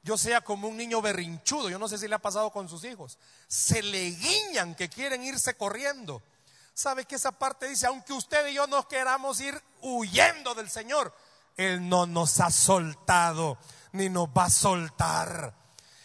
yo 0.04 0.18
sea 0.18 0.42
como 0.42 0.68
un 0.68 0.78
niño 0.78 1.02
berrinchudo, 1.02 1.70
yo 1.70 1.80
no 1.80 1.88
sé 1.88 1.98
si 1.98 2.08
le 2.08 2.16
ha 2.16 2.20
pasado 2.20 2.52
con 2.52 2.68
sus 2.68 2.84
hijos, 2.84 3.18
se 3.48 3.82
le 3.82 4.12
guiñan 4.12 4.76
que 4.76 4.90
quieren 4.90 5.24
irse 5.24 5.56
corriendo. 5.56 6.22
¿Sabe 6.74 7.06
que 7.06 7.16
esa 7.16 7.32
parte 7.32 7.68
dice, 7.68 7.86
aunque 7.86 8.14
usted 8.14 8.48
y 8.48 8.56
yo 8.56 8.68
nos 8.68 8.88
queramos 8.88 9.40
ir 9.40 9.62
huyendo 9.82 10.54
del 10.56 10.70
Señor, 10.70 11.16
Él 11.56 11.88
no 11.88 12.06
nos 12.06 12.40
ha 12.40 12.52
soltado 12.52 13.58
ni 13.94 14.10
nos 14.10 14.28
va 14.30 14.46
a 14.46 14.50
soltar. 14.50 15.54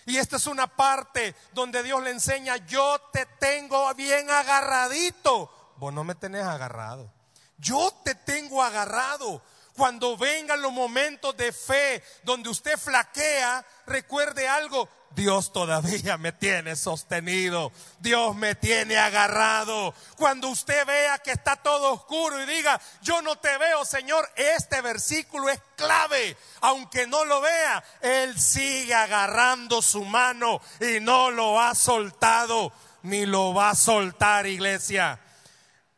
Y 0.06 0.16
esta 0.16 0.36
es 0.36 0.46
una 0.46 0.66
parte 0.66 1.34
donde 1.52 1.82
Dios 1.82 2.02
le 2.02 2.10
enseña, 2.10 2.56
yo 2.66 2.98
te 3.12 3.26
tengo 3.38 3.92
bien 3.94 4.30
agarradito. 4.30 5.74
Vos 5.76 5.92
no 5.92 6.04
me 6.04 6.14
tenés 6.14 6.44
agarrado. 6.44 7.12
Yo 7.58 7.92
te 8.04 8.14
tengo 8.14 8.62
agarrado. 8.62 9.42
Cuando 9.78 10.16
vengan 10.16 10.60
los 10.60 10.72
momentos 10.72 11.36
de 11.36 11.52
fe 11.52 12.02
donde 12.24 12.48
usted 12.48 12.76
flaquea, 12.76 13.64
recuerde 13.86 14.48
algo, 14.48 14.88
Dios 15.14 15.52
todavía 15.52 16.18
me 16.18 16.32
tiene 16.32 16.74
sostenido, 16.74 17.70
Dios 18.00 18.34
me 18.34 18.56
tiene 18.56 18.98
agarrado. 18.98 19.94
Cuando 20.16 20.48
usted 20.48 20.84
vea 20.84 21.18
que 21.18 21.30
está 21.30 21.54
todo 21.54 21.92
oscuro 21.92 22.42
y 22.42 22.46
diga, 22.46 22.80
yo 23.02 23.22
no 23.22 23.36
te 23.36 23.56
veo, 23.56 23.84
Señor, 23.84 24.28
este 24.34 24.80
versículo 24.80 25.48
es 25.48 25.60
clave. 25.76 26.36
Aunque 26.60 27.06
no 27.06 27.24
lo 27.24 27.40
vea, 27.40 27.84
Él 28.00 28.36
sigue 28.36 28.94
agarrando 28.94 29.80
su 29.80 30.04
mano 30.04 30.60
y 30.80 30.98
no 30.98 31.30
lo 31.30 31.60
ha 31.60 31.76
soltado, 31.76 32.72
ni 33.02 33.26
lo 33.26 33.54
va 33.54 33.70
a 33.70 33.74
soltar, 33.76 34.48
iglesia. 34.48 35.20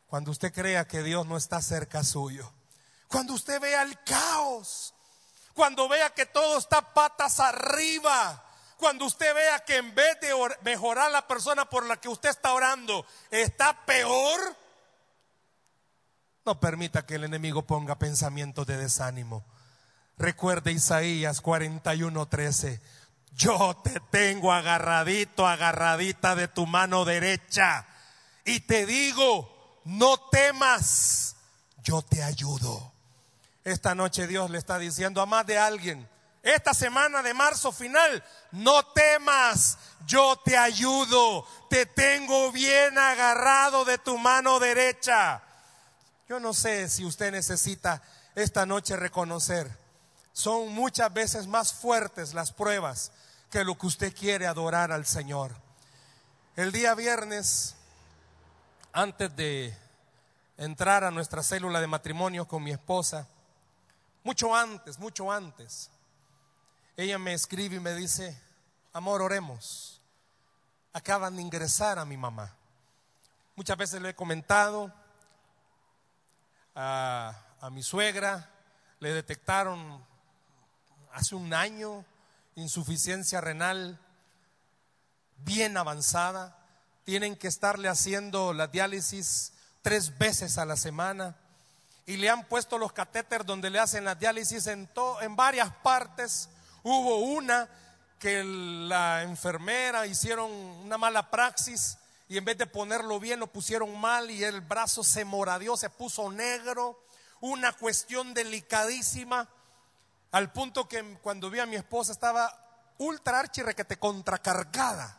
Cuando 0.05 0.29
usted 0.29 0.53
crea 0.53 0.85
que 0.85 1.01
Dios 1.01 1.25
no 1.25 1.35
está 1.35 1.63
cerca 1.63 2.03
suyo 2.03 2.53
cuando 3.11 3.33
usted 3.33 3.59
vea 3.59 3.83
el 3.83 4.01
caos, 4.03 4.93
cuando 5.53 5.87
vea 5.89 6.09
que 6.11 6.25
todo 6.25 6.57
está 6.57 6.93
patas 6.93 7.39
arriba, 7.39 8.43
cuando 8.77 9.05
usted 9.05 9.35
vea 9.35 9.59
que 9.59 9.77
en 9.77 9.93
vez 9.93 10.19
de 10.21 10.33
mejorar 10.63 11.11
la 11.11 11.27
persona 11.27 11.69
por 11.69 11.85
la 11.85 11.97
que 11.97 12.09
usted 12.09 12.29
está 12.29 12.53
orando, 12.53 13.05
está 13.29 13.85
peor, 13.85 14.57
no 16.45 16.59
permita 16.59 17.05
que 17.05 17.15
el 17.15 17.25
enemigo 17.25 17.67
ponga 17.67 17.99
pensamientos 17.99 18.65
de 18.65 18.77
desánimo. 18.77 19.45
Recuerde 20.17 20.71
Isaías 20.71 21.41
41:13. 21.43 22.81
Yo 23.33 23.79
te 23.83 23.99
tengo 24.09 24.51
agarradito, 24.51 25.47
agarradita 25.47 26.35
de 26.35 26.47
tu 26.47 26.65
mano 26.65 27.05
derecha. 27.05 27.85
Y 28.45 28.61
te 28.61 28.85
digo, 28.85 29.81
no 29.85 30.17
temas, 30.29 31.35
yo 31.83 32.01
te 32.01 32.23
ayudo. 32.23 32.91
Esta 33.63 33.93
noche 33.93 34.27
Dios 34.27 34.49
le 34.49 34.57
está 34.57 34.79
diciendo 34.79 35.21
a 35.21 35.25
más 35.25 35.45
de 35.45 35.57
alguien, 35.57 36.07
esta 36.43 36.73
semana 36.73 37.21
de 37.21 37.35
marzo 37.35 37.71
final, 37.71 38.23
no 38.51 38.83
temas, 38.93 39.77
yo 40.07 40.35
te 40.43 40.57
ayudo, 40.57 41.45
te 41.69 41.85
tengo 41.85 42.51
bien 42.51 42.97
agarrado 42.97 43.85
de 43.85 43.99
tu 43.99 44.17
mano 44.17 44.59
derecha. 44.59 45.43
Yo 46.27 46.39
no 46.39 46.53
sé 46.53 46.89
si 46.89 47.05
usted 47.05 47.31
necesita 47.31 48.01
esta 48.33 48.65
noche 48.65 48.95
reconocer, 48.95 49.69
son 50.33 50.69
muchas 50.69 51.13
veces 51.13 51.45
más 51.45 51.73
fuertes 51.73 52.33
las 52.33 52.51
pruebas 52.51 53.11
que 53.51 53.63
lo 53.63 53.77
que 53.77 53.87
usted 53.87 54.15
quiere 54.15 54.47
adorar 54.47 54.91
al 54.91 55.05
Señor. 55.05 55.51
El 56.55 56.71
día 56.71 56.95
viernes, 56.95 57.75
antes 58.93 59.35
de 59.35 59.77
entrar 60.57 61.03
a 61.03 61.11
nuestra 61.11 61.43
célula 61.43 61.81
de 61.81 61.87
matrimonio 61.87 62.47
con 62.47 62.63
mi 62.63 62.71
esposa, 62.71 63.27
mucho 64.23 64.55
antes, 64.55 64.99
mucho 64.99 65.31
antes. 65.31 65.89
Ella 66.95 67.17
me 67.17 67.33
escribe 67.33 67.77
y 67.77 67.79
me 67.79 67.95
dice, 67.95 68.39
amor, 68.93 69.21
oremos. 69.21 70.01
Acaban 70.93 71.35
de 71.35 71.41
ingresar 71.41 71.97
a 71.97 72.05
mi 72.05 72.17
mamá. 72.17 72.55
Muchas 73.55 73.77
veces 73.77 74.01
le 74.01 74.09
he 74.09 74.15
comentado 74.15 74.93
a, 76.75 77.33
a 77.59 77.69
mi 77.69 77.81
suegra, 77.81 78.49
le 78.99 79.13
detectaron 79.13 80.05
hace 81.13 81.35
un 81.35 81.53
año 81.53 82.05
insuficiencia 82.55 83.41
renal 83.41 83.99
bien 85.37 85.77
avanzada. 85.77 86.57
Tienen 87.03 87.35
que 87.35 87.47
estarle 87.47 87.87
haciendo 87.87 88.53
la 88.53 88.67
diálisis 88.67 89.53
tres 89.81 90.17
veces 90.17 90.57
a 90.57 90.65
la 90.65 90.75
semana 90.77 91.35
y 92.11 92.17
le 92.17 92.29
han 92.29 92.43
puesto 92.43 92.77
los 92.77 92.91
catéteres 92.91 93.47
donde 93.47 93.69
le 93.69 93.79
hacen 93.79 94.03
la 94.03 94.15
diálisis 94.15 94.67
en, 94.67 94.89
en 95.21 95.35
varias 95.37 95.71
partes. 95.81 96.49
Hubo 96.83 97.19
una 97.19 97.69
que 98.19 98.43
la 98.43 99.23
enfermera 99.23 100.05
hicieron 100.05 100.51
una 100.51 100.97
mala 100.97 101.31
praxis 101.31 101.97
y 102.27 102.37
en 102.37 102.43
vez 102.43 102.57
de 102.57 102.67
ponerlo 102.67 103.17
bien 103.17 103.39
lo 103.39 103.47
pusieron 103.47 103.97
mal 103.97 104.29
y 104.29 104.43
el 104.43 104.59
brazo 104.59 105.05
se 105.05 105.23
moradió, 105.23 105.77
se 105.77 105.89
puso 105.89 106.29
negro. 106.29 107.01
Una 107.39 107.71
cuestión 107.71 108.33
delicadísima 108.33 109.47
al 110.33 110.51
punto 110.51 110.89
que 110.89 111.17
cuando 111.21 111.49
vi 111.49 111.59
a 111.59 111.65
mi 111.65 111.77
esposa 111.77 112.11
estaba 112.11 112.93
ultra 112.97 113.39
archirrequete 113.39 113.97
contracargada, 113.97 115.17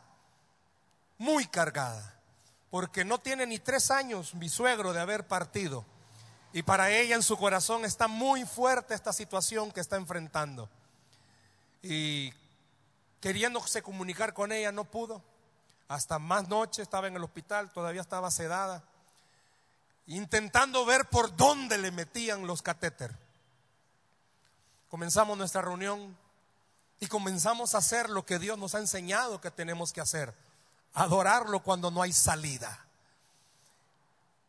muy 1.17 1.47
cargada. 1.47 2.11
porque 2.69 3.03
no 3.03 3.19
tiene 3.19 3.45
ni 3.47 3.57
tres 3.57 3.89
años 3.89 4.33
mi 4.35 4.49
suegro 4.49 4.93
de 4.93 4.99
haber 4.99 5.27
partido. 5.27 5.85
Y 6.53 6.61
para 6.61 6.91
ella 6.91 7.15
en 7.15 7.23
su 7.23 7.35
corazón 7.35 7.83
está 7.83 8.07
muy 8.07 8.45
fuerte 8.45 8.93
esta 8.93 9.11
situación 9.11 9.71
que 9.71 9.79
está 9.79 9.95
enfrentando. 9.95 10.69
Y 11.81 12.31
queriéndose 13.19 13.81
comunicar 13.81 14.33
con 14.35 14.51
ella 14.51 14.71
no 14.71 14.85
pudo. 14.85 15.21
Hasta 15.87 16.19
más 16.19 16.47
noche 16.47 16.83
estaba 16.83 17.07
en 17.07 17.15
el 17.15 17.23
hospital, 17.23 17.71
todavía 17.71 18.01
estaba 18.01 18.31
sedada, 18.31 18.83
intentando 20.07 20.85
ver 20.85 21.09
por 21.09 21.35
dónde 21.35 21.77
le 21.77 21.91
metían 21.91 22.47
los 22.47 22.61
catéter. 22.61 23.15
Comenzamos 24.89 25.37
nuestra 25.37 25.61
reunión 25.61 26.15
y 26.99 27.07
comenzamos 27.07 27.73
a 27.73 27.79
hacer 27.79 28.09
lo 28.09 28.25
que 28.25 28.39
Dios 28.39 28.57
nos 28.57 28.75
ha 28.75 28.79
enseñado 28.79 29.41
que 29.41 29.51
tenemos 29.51 29.91
que 29.91 30.01
hacer, 30.01 30.33
adorarlo 30.93 31.61
cuando 31.61 31.89
no 31.91 32.01
hay 32.01 32.13
salida. 32.13 32.85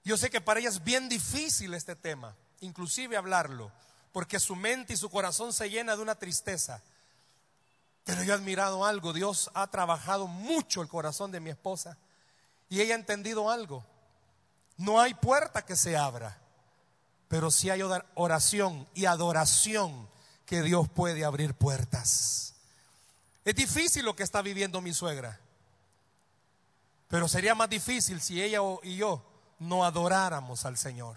Yo 0.05 0.19
sé 0.19 0.29
que 0.29 0.43
para 0.43 0.61
ella 0.61 0.69
es 0.69 0.85
bien 0.85 1.09
difícil 1.09 1.73
este 1.73 1.97
tema, 1.97 2.37
inclusive 2.61 3.17
hablarlo, 3.17 3.73
porque 4.13 4.39
su 4.39 4.55
mente 4.55 4.93
y 4.93 4.99
su 4.99 5.09
corazón 5.09 5.53
se 5.53 5.71
llena 5.71 5.97
de 5.97 6.03
una 6.03 6.15
tristeza. 6.15 6.83
Pero 8.05 8.23
yo 8.23 8.33
he 8.33 8.37
admirado 8.37 8.85
algo, 8.85 9.15
Dios 9.15 9.51
ha 9.55 9.67
trabajado 9.69 10.27
mucho 10.27 10.83
el 10.83 10.89
corazón 10.89 11.33
de 11.33 11.41
mi 11.41 11.49
esposa 11.49 11.97
y 12.69 12.83
ella 12.83 12.95
ha 12.95 12.99
entendido 12.99 13.51
algo. 13.51 13.83
No 14.77 15.01
hay 15.01 15.15
puerta 15.15 15.65
que 15.65 15.75
se 15.75 15.97
abra, 15.97 16.37
pero 17.29 17.51
sí 17.51 17.71
hay 17.71 17.81
oración 18.15 18.87
y 18.93 19.07
adoración 19.07 20.07
que 20.45 20.61
Dios 20.61 20.87
puede 20.91 21.25
abrir 21.25 21.55
puertas. 21.55 22.55
Es 23.43 23.55
difícil 23.55 24.05
lo 24.05 24.15
que 24.15 24.23
está 24.23 24.43
viviendo 24.43 24.83
mi 24.83 24.93
suegra, 24.93 25.41
pero 27.09 27.27
sería 27.27 27.55
más 27.55 27.71
difícil 27.71 28.21
si 28.21 28.43
ella 28.43 28.59
y 28.83 28.97
yo 28.97 29.34
no 29.65 29.85
adoráramos 29.85 30.65
al 30.65 30.77
Señor. 30.77 31.17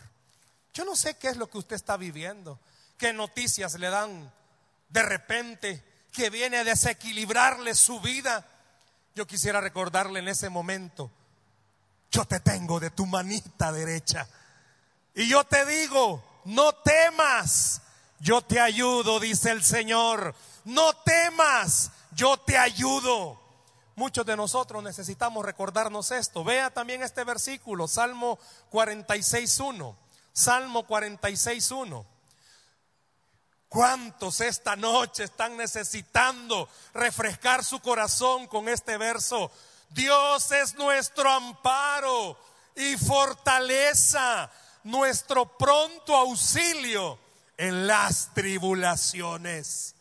Yo 0.73 0.85
no 0.85 0.95
sé 0.95 1.17
qué 1.17 1.29
es 1.29 1.37
lo 1.37 1.49
que 1.49 1.57
usted 1.57 1.75
está 1.75 1.97
viviendo, 1.97 2.59
qué 2.97 3.13
noticias 3.13 3.75
le 3.79 3.89
dan 3.89 4.31
de 4.89 5.03
repente 5.03 5.83
que 6.11 6.29
viene 6.29 6.57
a 6.57 6.63
desequilibrarle 6.63 7.75
su 7.75 7.99
vida. 7.99 8.45
Yo 9.15 9.25
quisiera 9.25 9.61
recordarle 9.61 10.19
en 10.19 10.27
ese 10.27 10.49
momento, 10.49 11.11
yo 12.11 12.25
te 12.25 12.39
tengo 12.39 12.79
de 12.79 12.91
tu 12.91 13.05
manita 13.05 13.71
derecha. 13.71 14.27
Y 15.13 15.27
yo 15.27 15.43
te 15.43 15.65
digo, 15.65 16.23
no 16.45 16.73
temas, 16.73 17.81
yo 18.19 18.41
te 18.41 18.59
ayudo, 18.59 19.19
dice 19.19 19.51
el 19.51 19.63
Señor. 19.63 20.35
No 20.65 20.93
temas, 20.97 21.91
yo 22.11 22.37
te 22.37 22.57
ayudo. 22.57 23.46
Muchos 23.97 24.27
de 24.27 24.37
nosotros 24.37 24.83
necesitamos 24.83 25.43
recordarnos 25.43 26.11
esto. 26.11 26.43
Vea 26.43 26.69
también 26.69 27.01
este 27.01 27.23
versículo, 27.23 27.87
Salmo 27.87 28.37
46.1. 28.71 29.95
Salmo 30.31 30.87
46.1. 30.87 32.05
¿Cuántos 33.67 34.41
esta 34.41 34.75
noche 34.75 35.23
están 35.23 35.57
necesitando 35.57 36.69
refrescar 36.93 37.63
su 37.63 37.79
corazón 37.79 38.45
con 38.45 38.69
este 38.69 38.97
verso? 38.97 39.49
Dios 39.89 40.51
es 40.51 40.75
nuestro 40.75 41.31
amparo 41.31 42.37
y 42.75 42.97
fortaleza, 42.97 44.51
nuestro 44.83 45.57
pronto 45.57 46.15
auxilio 46.15 47.17
en 47.57 47.87
las 47.87 48.31
tribulaciones. 48.35 49.95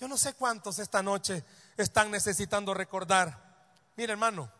Yo 0.00 0.08
no 0.08 0.16
sé 0.16 0.32
cuántos 0.32 0.78
esta 0.78 1.02
noche 1.02 1.44
están 1.76 2.10
necesitando 2.10 2.74
recordar. 2.74 3.38
Mire 3.96 4.12
hermano, 4.12 4.50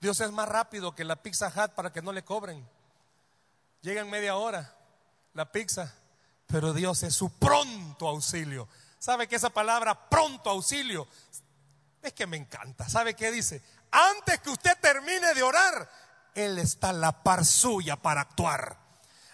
Dios 0.00 0.20
es 0.20 0.30
más 0.30 0.48
rápido 0.48 0.94
que 0.94 1.04
la 1.04 1.16
Pizza 1.16 1.48
Hut 1.48 1.72
para 1.72 1.92
que 1.92 2.02
no 2.02 2.12
le 2.12 2.24
cobren. 2.24 2.68
Llega 3.82 4.00
en 4.00 4.10
media 4.10 4.36
hora 4.36 4.74
la 5.34 5.50
pizza, 5.52 5.94
pero 6.46 6.72
Dios 6.72 7.02
es 7.02 7.14
su 7.14 7.30
pronto 7.38 8.08
auxilio. 8.08 8.68
¿Sabe 8.98 9.28
que 9.28 9.36
esa 9.36 9.50
palabra 9.50 10.08
pronto 10.08 10.50
auxilio 10.50 11.06
es 12.02 12.12
que 12.12 12.26
me 12.26 12.36
encanta? 12.36 12.88
¿Sabe 12.88 13.14
qué 13.14 13.30
dice? 13.30 13.62
Antes 13.90 14.40
que 14.40 14.50
usted 14.50 14.76
termine 14.80 15.34
de 15.34 15.42
orar, 15.42 15.90
Él 16.34 16.58
está 16.58 16.90
a 16.90 16.94
la 16.94 17.22
par 17.22 17.44
suya 17.44 17.96
para 17.96 18.22
actuar. 18.22 18.76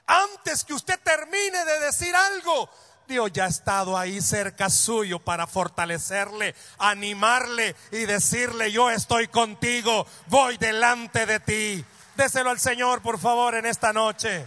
Antes 0.07 0.65
que 0.65 0.75
usted 0.75 1.01
termine 1.01 1.65
de 1.65 1.81
decir 1.81 2.15
algo, 2.15 2.69
Dios 3.09 3.33
ya 3.33 3.45
ha 3.45 3.49
estado 3.49 3.99
ahí 3.99 4.21
cerca 4.21 4.71
suyo 4.71 5.19
para 5.19 5.47
fortalecerle, 5.47 6.55
animarle 6.79 7.77
y 7.91 8.07
decirle, 8.07 8.73
yo 8.73 8.91
estoy 8.91 9.29
contigo, 9.29 10.07
voy 10.29 10.57
delante 10.57 11.27
de 11.27 11.41
ti. 11.41 11.85
Déselo 12.17 12.51
al 12.51 12.61
Señor, 12.61 13.03
por 13.03 13.19
favor, 13.19 13.55
en 13.55 13.67
esta 13.67 13.93
noche. 13.93 14.47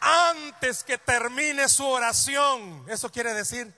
Antes 0.00 0.84
que 0.84 0.98
termine 0.98 1.68
su 1.68 1.86
oración, 1.86 2.84
eso 2.88 3.10
quiere 3.10 3.34
decir, 3.34 3.74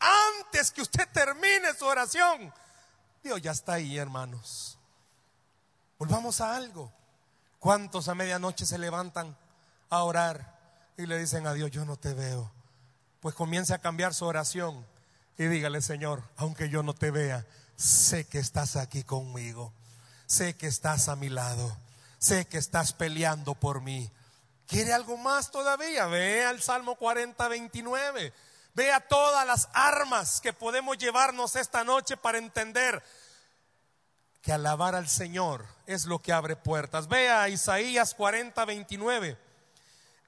antes 0.00 0.70
que 0.70 0.82
usted 0.82 1.08
termine 1.12 1.74
su 1.78 1.86
oración, 1.86 2.52
Dios 3.22 3.40
ya 3.40 3.52
está 3.52 3.74
ahí, 3.74 3.98
hermanos. 3.98 4.78
Volvamos 5.98 6.40
a 6.40 6.56
algo. 6.56 6.92
¿Cuántos 7.58 8.08
a 8.08 8.14
medianoche 8.14 8.64
se 8.66 8.78
levantan 8.78 9.36
a 9.90 10.02
orar 10.04 10.57
y 10.98 11.06
le 11.06 11.16
dicen 11.16 11.46
a 11.46 11.54
Dios, 11.54 11.70
yo 11.70 11.84
no 11.84 11.96
te 11.96 12.12
veo? 12.12 12.50
Pues 13.20 13.34
comience 13.34 13.72
a 13.72 13.78
cambiar 13.78 14.14
su 14.14 14.26
oración 14.26 14.84
y 15.38 15.44
dígale, 15.44 15.80
Señor, 15.80 16.24
aunque 16.36 16.68
yo 16.68 16.82
no 16.82 16.92
te 16.92 17.12
vea, 17.12 17.46
sé 17.76 18.26
que 18.26 18.40
estás 18.40 18.74
aquí 18.74 19.04
conmigo, 19.04 19.72
sé 20.26 20.56
que 20.56 20.66
estás 20.66 21.08
a 21.08 21.14
mi 21.14 21.28
lado, 21.28 21.76
sé 22.18 22.46
que 22.46 22.58
estás 22.58 22.92
peleando 22.92 23.54
por 23.54 23.80
mí. 23.80 24.10
¿Quiere 24.66 24.92
algo 24.92 25.16
más 25.16 25.52
todavía? 25.52 26.06
Vea 26.06 26.50
el 26.50 26.60
Salmo 26.60 26.96
40, 26.96 27.46
29. 27.46 28.34
Vea 28.74 29.00
todas 29.00 29.46
las 29.46 29.68
armas 29.74 30.40
que 30.40 30.52
podemos 30.52 30.98
llevarnos 30.98 31.54
esta 31.54 31.84
noche 31.84 32.16
para 32.16 32.38
entender 32.38 33.04
que 34.42 34.52
alabar 34.52 34.96
al 34.96 35.08
Señor 35.08 35.64
es 35.86 36.06
lo 36.06 36.20
que 36.20 36.32
abre 36.32 36.56
puertas. 36.56 37.06
Vea 37.06 37.48
Isaías 37.48 38.14
40, 38.14 38.64
29. 38.64 39.47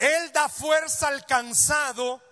Él 0.01 0.33
da 0.33 0.49
fuerza 0.49 1.09
al 1.09 1.27
cansado 1.27 2.23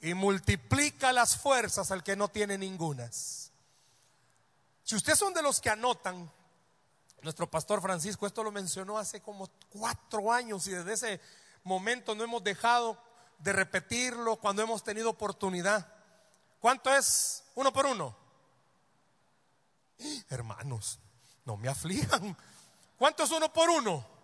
y 0.00 0.14
multiplica 0.14 1.12
las 1.12 1.36
fuerzas 1.36 1.90
al 1.90 2.04
que 2.04 2.14
no 2.14 2.28
tiene 2.28 2.56
ningunas. 2.56 3.50
Si 4.84 4.94
ustedes 4.94 5.18
son 5.18 5.34
de 5.34 5.42
los 5.42 5.60
que 5.60 5.70
anotan, 5.70 6.30
nuestro 7.22 7.50
pastor 7.50 7.82
Francisco 7.82 8.28
esto 8.28 8.44
lo 8.44 8.52
mencionó 8.52 8.96
hace 8.96 9.20
como 9.20 9.48
cuatro 9.68 10.32
años 10.32 10.68
y 10.68 10.70
desde 10.70 10.92
ese 10.92 11.20
momento 11.64 12.14
no 12.14 12.22
hemos 12.22 12.44
dejado 12.44 12.96
de 13.38 13.52
repetirlo 13.54 14.36
cuando 14.36 14.62
hemos 14.62 14.84
tenido 14.84 15.10
oportunidad. 15.10 15.92
¿Cuánto 16.60 16.94
es 16.94 17.42
uno 17.56 17.72
por 17.72 17.86
uno? 17.86 18.16
Hermanos, 20.30 21.00
no 21.44 21.56
me 21.56 21.68
aflijan. 21.68 22.36
¿Cuánto 22.96 23.24
es 23.24 23.30
uno 23.32 23.52
por 23.52 23.68
uno? 23.68 24.19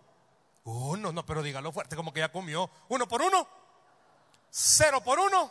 Uno, 0.69 1.13
no, 1.13 1.25
pero 1.25 1.41
dígalo 1.41 1.71
fuerte, 1.71 1.95
como 1.95 2.11
que 2.11 2.19
ya 2.19 2.29
comió. 2.29 2.69
¿Uno 2.89 3.07
por 3.07 3.21
uno? 3.21 3.47
¿Cero 4.49 5.01
por 5.01 5.17
uno? 5.17 5.49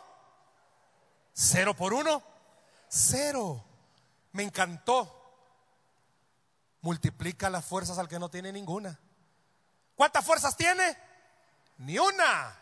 ¿Cero 1.33 1.73
por 1.73 1.91
uno? 1.91 2.21
Cero. 2.87 3.63
Me 4.33 4.43
encantó. 4.43 5.11
Multiplica 6.81 7.49
las 7.49 7.65
fuerzas 7.65 7.97
al 7.97 8.07
que 8.07 8.19
no 8.19 8.29
tiene 8.29 8.51
ninguna. 8.51 8.99
¿Cuántas 9.95 10.23
fuerzas 10.23 10.55
tiene? 10.55 10.95
Ni 11.79 11.97
una. 11.97 12.55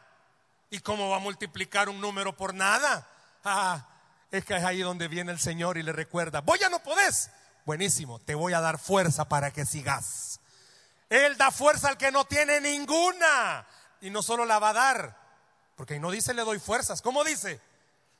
¿Y 0.70 0.80
cómo 0.80 1.10
va 1.10 1.18
a 1.18 1.20
multiplicar 1.20 1.90
un 1.90 2.00
número 2.00 2.38
por 2.38 2.54
nada? 2.54 3.06
Ah, 3.44 3.86
es 4.32 4.46
que 4.46 4.56
es 4.56 4.64
ahí 4.64 4.80
donde 4.80 5.10
viene 5.10 5.34
el 5.34 5.40
Señor 5.40 5.78
y 5.78 5.84
le 5.84 5.92
recuerda, 5.92 6.40
vos 6.40 6.58
ya 6.58 6.70
no 6.70 6.80
podés, 6.80 7.32
Buenísimo, 7.66 8.20
te 8.20 8.36
voy 8.36 8.54
a 8.54 8.62
dar 8.62 8.78
fuerza 8.78 9.28
para 9.28 9.52
que 9.52 9.66
sigas. 9.66 10.40
Él 11.10 11.38
da 11.38 11.52
fuerza 11.52 11.90
al 11.90 11.98
que 11.98 12.12
no 12.12 12.26
tiene 12.26 12.62
ninguna. 12.62 13.66
Y 14.02 14.10
no 14.10 14.22
solo 14.22 14.46
la 14.46 14.60
va 14.60 14.70
a 14.70 14.74
dar, 14.74 15.18
porque 15.76 16.00
no 16.00 16.12
dice 16.12 16.34
le 16.34 16.44
doy 16.44 16.60
fuerzas. 16.60 17.02
¿Cómo 17.02 17.24
dice? 17.24 17.60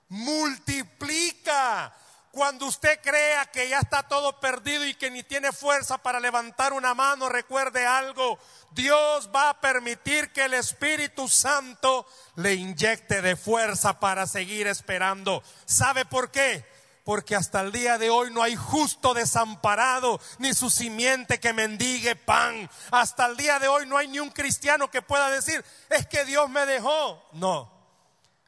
Multiplica. 0.10 1.94
Cuando 2.32 2.66
usted 2.66 3.00
crea 3.02 3.46
que 3.46 3.70
ya 3.70 3.80
está 3.80 4.04
todo 4.04 4.42
perdido 4.42 4.86
y 4.86 4.94
que 4.94 5.10
ni 5.10 5.24
tiene 5.24 5.54
fuerza 5.54 5.98
para 5.98 6.20
levantar 6.20 6.74
una 6.74 6.94
mano, 6.94 7.30
recuerde 7.30 7.86
algo. 7.86 8.38
Dios 8.72 9.30
va 9.34 9.52
a 9.52 9.62
permitir 9.62 10.34
que 10.34 10.44
el 10.44 10.54
Espíritu 10.54 11.30
Santo 11.30 12.06
le 12.36 12.56
inyecte 12.56 13.22
de 13.22 13.38
fuerza 13.38 14.02
para 14.02 14.28
seguir 14.28 14.68
esperando. 14.68 15.42
¿Sabe 15.66 16.04
por 16.04 16.30
qué? 16.30 16.66
Porque 17.06 17.36
hasta 17.36 17.62
el 17.62 17.72
día 17.72 17.98
de 17.98 18.10
hoy 18.10 18.32
no 18.32 18.42
hay 18.42 18.56
justo 18.56 19.14
desamparado, 19.14 20.20
ni 20.40 20.54
su 20.54 20.70
simiente 20.70 21.40
que 21.40 21.54
mendigue 21.54 22.16
pan. 22.16 22.70
Hasta 22.92 23.28
el 23.28 23.38
día 23.38 23.60
de 23.60 23.68
hoy 23.68 23.86
no 23.86 23.98
hay 23.98 24.08
ni 24.08 24.20
un 24.20 24.32
cristiano 24.32 24.90
que 24.90 25.04
pueda 25.04 25.30
decir, 25.30 25.64
es 25.90 26.08
que 26.08 26.26
Dios 26.26 26.50
me 26.50 26.66
dejó. 26.66 27.24
No, 27.34 27.72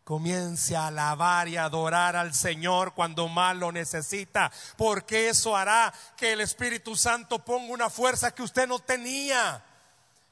Comience 0.07 0.73
a 0.73 0.87
alabar 0.87 1.49
y 1.49 1.57
adorar 1.57 2.15
al 2.15 2.33
Señor 2.33 2.93
cuando 2.93 3.27
más 3.27 3.57
lo 3.57 3.73
necesita, 3.73 4.49
porque 4.77 5.27
eso 5.27 5.55
hará 5.55 5.93
que 6.15 6.31
el 6.31 6.39
Espíritu 6.39 6.95
Santo 6.95 7.39
ponga 7.39 7.73
una 7.73 7.89
fuerza 7.89 8.33
que 8.33 8.41
usted 8.41 8.69
no 8.69 8.79
tenía. 8.79 9.61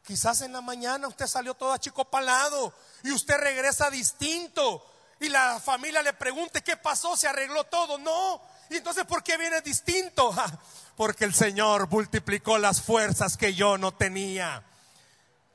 Quizás 0.01 0.41
en 0.41 0.53
la 0.53 0.61
mañana 0.61 1.09
usted 1.09 1.27
salió 1.27 1.55
todo 1.55 1.73
achicopalado 1.73 2.73
y 3.03 3.11
usted 3.11 3.35
regresa 3.37 3.89
distinto 3.89 4.81
y 5.19 5.29
la 5.29 5.59
familia 5.59 6.01
le 6.01 6.13
pregunte 6.13 6.61
qué 6.61 6.77
pasó, 6.77 7.15
se 7.15 7.27
arregló 7.27 7.63
todo. 7.65 7.97
No. 7.97 8.41
Y 8.69 8.77
entonces, 8.77 9.05
¿por 9.05 9.23
qué 9.23 9.37
viene 9.37 9.61
distinto? 9.61 10.33
Porque 10.95 11.25
el 11.25 11.33
Señor 11.33 11.89
multiplicó 11.89 12.57
las 12.57 12.81
fuerzas 12.81 13.37
que 13.37 13.53
yo 13.53 13.77
no 13.77 13.93
tenía. 13.93 14.63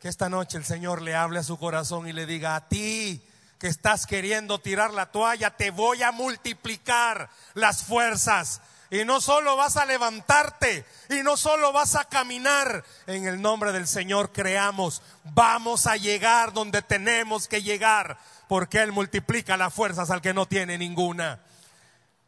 Que 0.01 0.09
esta 0.09 0.29
noche 0.29 0.57
el 0.57 0.65
Señor 0.65 1.03
le 1.03 1.15
hable 1.15 1.39
a 1.39 1.43
su 1.43 1.59
corazón 1.59 2.09
y 2.09 2.13
le 2.13 2.27
diga 2.27 2.57
a 2.57 2.69
ti 2.69 3.23
que 3.61 3.69
estás 3.69 4.07
queriendo 4.07 4.59
tirar 4.59 4.95
la 4.95 5.13
toalla, 5.13 5.55
te 5.55 5.71
voy 5.71 6.03
a 6.03 6.13
multiplicar 6.13 7.29
las 7.53 7.85
fuerzas. 7.85 8.63
Y 8.91 9.05
no 9.05 9.21
solo 9.21 9.57
vas 9.57 9.77
a 9.77 9.85
levantarte 9.85 10.85
y 11.11 11.23
no 11.23 11.37
solo 11.37 11.71
vas 11.71 11.95
a 11.95 12.07
caminar. 12.07 12.83
En 13.07 13.27
el 13.27 13.41
nombre 13.41 13.71
del 13.73 13.87
Señor 13.87 14.33
creamos, 14.33 15.03
vamos 15.25 15.87
a 15.87 15.97
llegar 15.97 16.55
donde 16.55 16.81
tenemos 16.81 17.47
que 17.47 17.63
llegar, 17.63 18.19
porque 18.51 18.83
Él 18.83 18.91
multiplica 18.91 19.57
las 19.57 19.73
fuerzas 19.73 20.11
al 20.11 20.21
que 20.21 20.35
no 20.35 20.45
tiene 20.45 20.77
ninguna. 20.77 21.39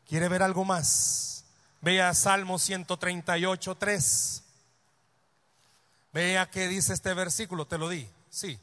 ¿Quiere 0.06 0.28
ver 0.28 0.44
algo 0.44 0.64
más? 0.64 1.42
Vea 1.80 2.14
Salmo 2.14 2.60
138, 2.60 3.74
3. 3.74 4.42
Vea 6.12 6.48
qué 6.48 6.68
dice 6.68 6.92
este 6.92 7.12
versículo, 7.12 7.66
te 7.66 7.76
lo 7.76 7.88
di. 7.88 8.08
Sí. 8.30 8.56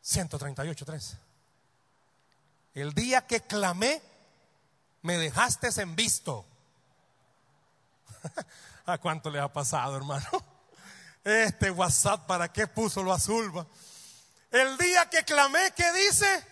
138, 0.00 0.86
3. 0.86 1.16
El 2.72 2.94
día 2.94 3.26
que 3.26 3.42
clamé, 3.42 4.00
me 5.02 5.18
dejaste 5.18 5.68
en 5.82 5.94
visto. 5.94 6.46
¿A 8.86 8.96
cuánto 8.96 9.28
le 9.28 9.38
ha 9.38 9.52
pasado, 9.52 9.98
hermano? 9.98 10.26
Este 11.24 11.70
WhatsApp, 11.70 12.26
¿para 12.26 12.50
qué 12.50 12.66
puso 12.66 13.02
lo 13.02 13.12
azul? 13.12 13.52
El 14.52 14.78
día 14.78 15.10
que 15.10 15.24
clamé, 15.24 15.72
¿qué 15.74 15.90
dice? 15.92 16.44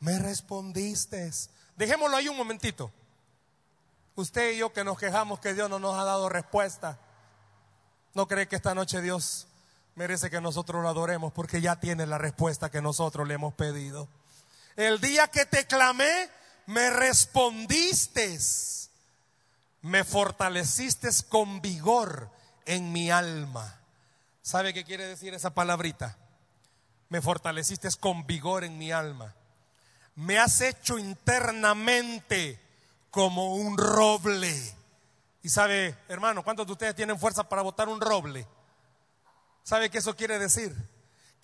Me 0.00 0.18
respondiste. 0.18 1.30
Dejémoslo 1.76 2.16
ahí 2.16 2.28
un 2.28 2.36
momentito. 2.36 2.90
Usted 4.14 4.52
y 4.52 4.58
yo 4.58 4.72
que 4.72 4.84
nos 4.84 4.98
quejamos 4.98 5.40
que 5.40 5.52
Dios 5.52 5.68
no 5.68 5.78
nos 5.78 5.98
ha 5.98 6.04
dado 6.04 6.30
respuesta. 6.30 6.98
¿No 8.14 8.26
cree 8.26 8.48
que 8.48 8.56
esta 8.56 8.74
noche 8.74 9.02
Dios 9.02 9.46
merece 9.96 10.30
que 10.30 10.40
nosotros 10.40 10.82
lo 10.82 10.88
adoremos 10.88 11.32
porque 11.32 11.60
ya 11.60 11.80
tiene 11.80 12.06
la 12.06 12.18
respuesta 12.18 12.70
que 12.70 12.80
nosotros 12.80 13.26
le 13.26 13.34
hemos 13.34 13.54
pedido. 13.54 14.08
El 14.76 15.00
día 15.00 15.26
que 15.28 15.46
te 15.46 15.66
clamé, 15.66 16.30
me 16.66 16.90
respondiste, 16.90 18.38
me 19.80 20.04
fortaleciste 20.04 21.08
con 21.28 21.62
vigor 21.62 22.30
en 22.66 22.92
mi 22.92 23.10
alma. 23.10 23.80
¿Sabe 24.42 24.74
qué 24.74 24.84
quiere 24.84 25.06
decir 25.06 25.32
esa 25.32 25.54
palabrita? 25.54 26.16
Me 27.08 27.20
fortaleciste 27.20 27.88
con 28.00 28.26
vigor 28.26 28.64
en 28.64 28.78
mi 28.78 28.92
alma. 28.92 29.34
Me 30.16 30.38
has 30.38 30.60
hecho 30.60 30.98
internamente 30.98 32.60
como 33.10 33.54
un 33.54 33.76
roble. 33.78 34.54
Y 35.42 35.48
sabe, 35.48 35.96
hermano, 36.08 36.42
¿cuántos 36.42 36.66
de 36.66 36.72
ustedes 36.72 36.94
tienen 36.94 37.18
fuerza 37.18 37.48
para 37.48 37.62
botar 37.62 37.88
un 37.88 38.00
roble? 38.00 38.46
¿Sabe 39.62 39.90
qué 39.90 39.98
eso 39.98 40.16
quiere 40.16 40.38
decir? 40.38 40.74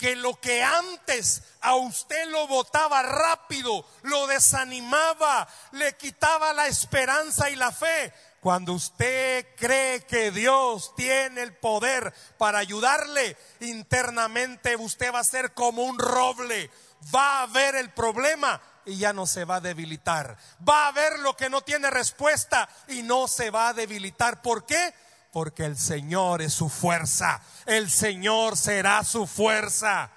Que 0.02 0.16
lo 0.16 0.34
que 0.40 0.64
antes 0.64 1.44
a 1.60 1.76
usted 1.76 2.26
lo 2.26 2.48
botaba 2.48 3.02
rápido, 3.02 3.86
lo 4.02 4.26
desanimaba, 4.26 5.46
le 5.70 5.96
quitaba 5.96 6.52
la 6.52 6.66
esperanza 6.66 7.48
y 7.50 7.54
la 7.54 7.70
fe, 7.70 8.12
cuando 8.40 8.72
usted 8.72 9.46
cree 9.54 10.04
que 10.04 10.32
Dios 10.32 10.92
tiene 10.96 11.42
el 11.42 11.54
poder 11.54 12.12
para 12.36 12.58
ayudarle 12.58 13.36
internamente, 13.60 14.74
usted 14.74 15.14
va 15.14 15.20
a 15.20 15.24
ser 15.24 15.54
como 15.54 15.84
un 15.84 15.96
roble. 16.00 16.68
Va 17.14 17.42
a 17.42 17.46
ver 17.46 17.76
el 17.76 17.92
problema 17.92 18.60
y 18.84 18.98
ya 18.98 19.12
no 19.12 19.24
se 19.24 19.44
va 19.44 19.56
a 19.56 19.60
debilitar. 19.60 20.36
Va 20.68 20.88
a 20.88 20.92
ver 20.92 21.20
lo 21.20 21.36
que 21.36 21.48
no 21.48 21.60
tiene 21.60 21.90
respuesta 21.90 22.68
y 22.88 23.04
no 23.04 23.28
se 23.28 23.50
va 23.50 23.68
a 23.68 23.72
debilitar. 23.72 24.42
¿Por 24.42 24.66
qué? 24.66 24.92
Porque 25.33 25.64
el 25.64 25.79
Señor 25.79 26.42
es 26.42 26.53
su 26.53 26.68
fuerza. 26.68 27.40
El 27.64 27.90
Señor 27.90 28.57
será 28.57 29.03
su 29.03 29.27
fuerza. 29.27 30.11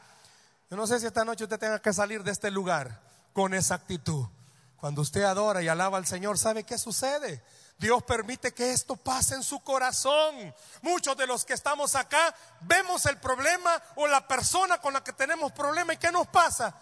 Yo 0.70 0.76
no 0.76 0.86
sé 0.86 1.00
si 1.00 1.06
esta 1.06 1.24
noche 1.24 1.46
usted 1.46 1.58
tenga 1.58 1.82
que 1.82 1.94
salir 1.94 2.24
de 2.24 2.32
este 2.32 2.52
lugar 2.52 3.02
con 3.34 3.54
esa 3.54 3.76
actitud. 3.76 4.28
Cuando 4.76 5.02
usted 5.02 5.24
adora 5.24 5.64
y 5.64 5.70
alaba 5.70 5.98
al 5.98 6.06
Señor, 6.06 6.38
¿sabe 6.38 6.64
qué 6.64 6.78
sucede? 6.78 7.42
Dios 7.78 8.04
permite 8.04 8.54
que 8.54 8.72
esto 8.72 8.98
pase 8.98 9.36
en 9.36 9.44
su 9.44 9.62
corazón. 9.62 10.54
Muchos 10.82 11.16
de 11.16 11.28
los 11.28 11.46
que 11.46 11.54
estamos 11.54 11.96
acá 11.96 12.36
vemos 12.62 13.06
el 13.06 13.18
problema 13.18 13.82
o 13.96 14.08
la 14.08 14.28
persona 14.28 14.80
con 14.80 14.94
la 14.94 15.04
que 15.04 15.14
tenemos 15.14 15.54
problema 15.54 15.94
y 15.94 15.98
¿qué 15.98 16.12
nos 16.12 16.28
pasa? 16.28 16.76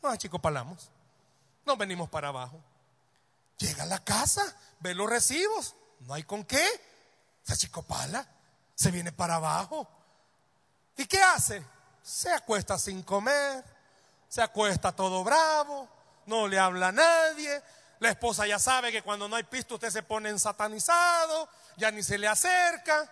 No, 0.00 0.14
chicos, 0.16 0.40
palamos. 0.40 0.90
No 1.66 1.76
venimos 1.76 2.08
para 2.08 2.28
abajo. 2.28 2.60
Llega 3.58 3.82
a 3.82 3.86
la 3.86 4.02
casa, 4.02 4.42
ve 4.80 4.94
los 4.94 5.08
recibos, 5.08 5.74
no 6.00 6.14
hay 6.14 6.22
con 6.22 6.44
qué 6.44 6.64
se 7.44 7.52
achicopala, 7.52 8.26
se 8.74 8.90
viene 8.90 9.12
para 9.12 9.36
abajo. 9.36 9.86
¿Y 10.96 11.06
qué 11.06 11.22
hace? 11.22 11.62
Se 12.02 12.32
acuesta 12.32 12.78
sin 12.78 13.02
comer, 13.02 13.64
se 14.28 14.42
acuesta 14.42 14.92
todo 14.92 15.22
bravo, 15.22 15.88
no 16.26 16.48
le 16.48 16.58
habla 16.58 16.88
a 16.88 16.92
nadie. 16.92 17.62
La 18.00 18.10
esposa 18.10 18.46
ya 18.46 18.58
sabe 18.58 18.90
que 18.90 19.02
cuando 19.02 19.28
no 19.28 19.36
hay 19.36 19.44
pisto 19.44 19.74
usted 19.74 19.90
se 19.90 20.02
pone 20.02 20.30
en 20.30 20.38
satanizado, 20.38 21.48
ya 21.76 21.90
ni 21.90 22.02
se 22.02 22.18
le 22.18 22.26
acerca. 22.26 23.10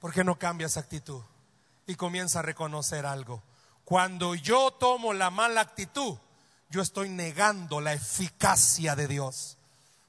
¿Por 0.00 0.12
qué 0.12 0.24
no 0.24 0.38
cambia 0.38 0.66
esa 0.66 0.80
actitud? 0.80 1.22
Y 1.86 1.94
comienza 1.94 2.40
a 2.40 2.42
reconocer 2.42 3.06
algo. 3.06 3.42
Cuando 3.84 4.34
yo 4.34 4.72
tomo 4.72 5.12
la 5.12 5.30
mala 5.30 5.60
actitud, 5.60 6.18
yo 6.70 6.82
estoy 6.82 7.08
negando 7.08 7.80
la 7.80 7.92
eficacia 7.92 8.96
de 8.96 9.06
Dios. 9.06 9.55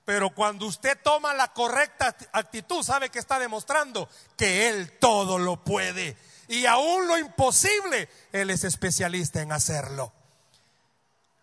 Pero 0.08 0.34
cuando 0.34 0.68
usted 0.68 0.98
toma 1.04 1.34
la 1.34 1.52
correcta 1.52 2.16
actitud, 2.32 2.82
sabe 2.82 3.10
que 3.10 3.20
está 3.20 3.40
demostrando 3.40 4.08
que 4.38 4.70
Él 4.70 4.98
todo 5.00 5.38
lo 5.38 5.62
puede. 5.66 6.16
Y 6.48 6.66
aún 6.66 7.10
lo 7.10 7.18
imposible, 7.18 8.08
Él 8.32 8.50
es 8.50 8.64
especialista 8.64 9.42
en 9.42 9.52
hacerlo. 9.52 10.14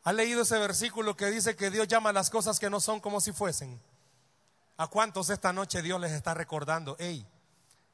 ¿Ha 0.05 0.15
leído 0.15 0.41
ese 0.41 0.59
versículo 0.59 1.15
que 1.15 1.27
dice 1.27 1.57
que 1.57 1.71
Dios 1.71 1.89
llama 1.89 2.15
las 2.15 2.31
cosas 2.31 2.59
que 2.59 2.71
no 2.71 2.81
son 2.81 3.01
como 3.01 3.21
si 3.21 3.33
fuesen? 3.33 3.79
¿A 4.79 4.87
cuántos 4.87 5.29
esta 5.29 5.53
noche 5.53 5.83
Dios 5.83 6.01
les 6.01 6.13
está 6.13 6.33
recordando? 6.33 6.97
Hey, 6.99 7.27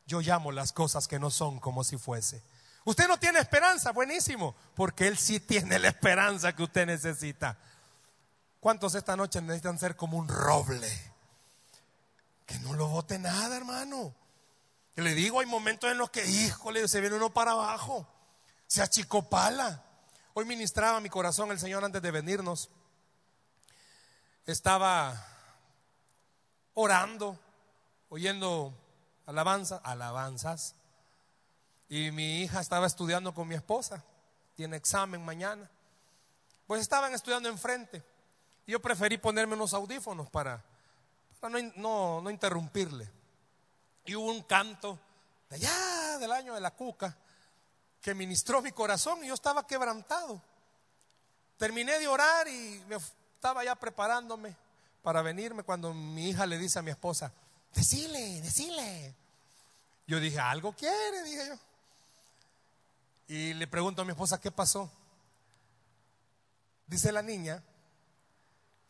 yo 0.07 0.21
llamo 0.21 0.53
las 0.53 0.73
cosas 0.73 1.09
que 1.09 1.19
no 1.19 1.33
son 1.33 1.59
como 1.59 1.83
si 1.83 1.99
fuese. 1.99 2.45
Usted 2.85 3.09
no 3.09 3.19
tiene 3.19 3.41
esperanza, 3.41 3.91
buenísimo, 3.91 4.55
porque 4.77 5.09
Él 5.09 5.19
sí 5.19 5.41
tiene 5.41 5.81
la 5.81 5.89
esperanza 5.89 6.55
que 6.55 6.63
usted 6.63 6.87
necesita. 6.87 7.59
¿Cuántos 8.61 8.95
esta 8.95 9.17
noche 9.17 9.41
necesitan 9.41 9.79
ser 9.79 9.97
como 9.97 10.19
un 10.19 10.29
roble? 10.29 10.89
Que 12.45 12.59
no 12.59 12.75
lo 12.75 12.89
bote 12.89 13.19
nada, 13.19 13.57
hermano. 13.57 14.15
Que 14.95 15.01
le 15.01 15.15
digo, 15.15 15.41
hay 15.41 15.47
momentos 15.47 15.91
en 15.91 15.97
los 15.97 16.11
que, 16.11 16.27
híjole, 16.27 16.87
se 16.87 17.01
viene 17.01 17.17
uno 17.17 17.33
para 17.33 17.53
abajo. 17.53 18.07
Se 18.67 18.83
achicopala. 18.83 19.83
Hoy 20.35 20.45
ministraba 20.45 21.01
mi 21.01 21.09
corazón 21.09 21.51
el 21.51 21.59
Señor 21.59 21.83
antes 21.85 22.03
de 22.03 22.11
venirnos. 22.11 22.69
Estaba 24.45 25.27
orando, 26.75 27.39
oyendo 28.11 28.75
alabanza, 29.25 29.81
alabanzas. 29.83 30.75
Y 31.89 32.11
mi 32.11 32.43
hija 32.43 32.61
estaba 32.61 32.87
estudiando 32.87 33.33
con 33.33 33.49
mi 33.49 33.55
esposa. 33.55 34.05
Tiene 34.55 34.77
examen 34.77 35.25
mañana. 35.25 35.71
Pues 36.67 36.83
estaban 36.83 37.15
estudiando 37.15 37.49
enfrente. 37.49 38.05
Yo 38.71 38.81
preferí 38.81 39.19
ponerme 39.19 39.55
unos 39.55 39.75
audífonos 39.75 40.31
para, 40.31 40.63
no, 41.75 42.21
no, 42.21 42.31
interrumpirle. 42.31 43.11
Y 44.05 44.15
hubo 44.15 44.31
un 44.31 44.45
canto 44.45 44.97
de 45.49 45.57
allá 45.57 46.19
del 46.19 46.31
año 46.31 46.55
de 46.55 46.61
la 46.61 46.71
cuca 46.71 47.17
que 48.01 48.15
ministró 48.15 48.63
mi 48.63 48.71
corazón 48.71 49.25
y 49.25 49.27
yo 49.27 49.35
estaba 49.35 49.67
quebrantado. 49.67 50.41
Terminé 51.57 51.99
de 51.99 52.07
orar 52.07 52.47
y 52.47 52.81
me 52.89 52.95
estaba 52.95 53.65
ya 53.65 53.75
preparándome 53.75 54.57
para 55.03 55.21
venirme 55.21 55.65
cuando 55.65 55.93
mi 55.93 56.29
hija 56.29 56.47
le 56.47 56.57
dice 56.57 56.79
a 56.79 56.83
mi 56.83 56.93
esposa, 56.93 57.33
decile, 57.75 58.41
decile. 58.41 59.17
Yo 60.07 60.21
dije, 60.21 60.39
algo 60.39 60.73
quiere, 60.75 61.25
dije 61.25 61.49
yo. 61.49 61.59
Y 63.27 63.53
le 63.55 63.67
pregunto 63.67 64.03
a 64.03 64.05
mi 64.05 64.13
esposa, 64.13 64.41
¿qué 64.41 64.53
pasó? 64.53 64.89
Dice 66.87 67.11
la 67.11 67.23
niña 67.23 67.65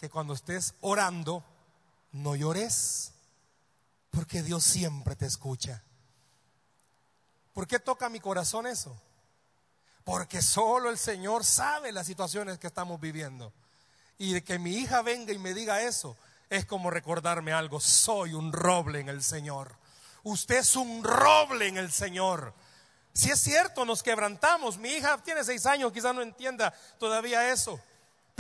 que 0.01 0.11
cuando 0.11 0.34
estés 0.34 0.74
orando, 0.80 1.44
no 2.11 2.34
llores, 2.34 3.12
porque 4.11 4.42
Dios 4.42 4.64
siempre 4.64 5.14
te 5.14 5.26
escucha. 5.26 5.84
¿Por 7.53 7.68
qué 7.68 7.78
toca 7.78 8.09
mi 8.09 8.18
corazón 8.18 8.66
eso? 8.66 9.01
porque 10.11 10.42
solo 10.42 10.90
el 10.90 10.98
Señor 10.98 11.44
sabe 11.44 11.92
las 11.92 12.05
situaciones 12.05 12.59
que 12.59 12.66
estamos 12.66 13.01
viviendo. 13.01 13.53
Y 14.18 14.40
que 14.40 14.59
mi 14.59 14.72
hija 14.72 15.03
venga 15.03 15.32
y 15.32 15.38
me 15.38 15.55
diga 15.55 15.82
eso 15.82 16.16
es 16.48 16.66
como 16.66 16.90
recordarme 16.90 17.53
algo, 17.53 17.78
soy 17.78 18.34
un 18.34 18.53
roble 18.53 18.98
en 18.98 19.09
el 19.09 19.22
Señor. 19.22 19.76
Usted 20.24 20.57
es 20.57 20.74
un 20.74 21.05
roble 21.05 21.68
en 21.68 21.78
el 21.78 21.92
Señor. 21.92 22.53
Si 23.12 23.30
es 23.30 23.38
cierto, 23.38 23.84
nos 23.84 24.03
quebrantamos. 24.03 24.76
Mi 24.76 24.88
hija 24.88 25.16
tiene 25.18 25.44
seis 25.44 25.64
años, 25.64 25.92
quizás 25.92 26.12
no 26.12 26.22
entienda 26.22 26.74
todavía 26.98 27.53
eso. 27.53 27.80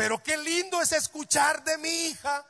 Pero 0.00 0.22
qué 0.22 0.38
lindo 0.38 0.80
es 0.80 0.92
escuchar 0.92 1.62
de 1.62 1.76
mi 1.76 1.90
hija. 2.06 2.42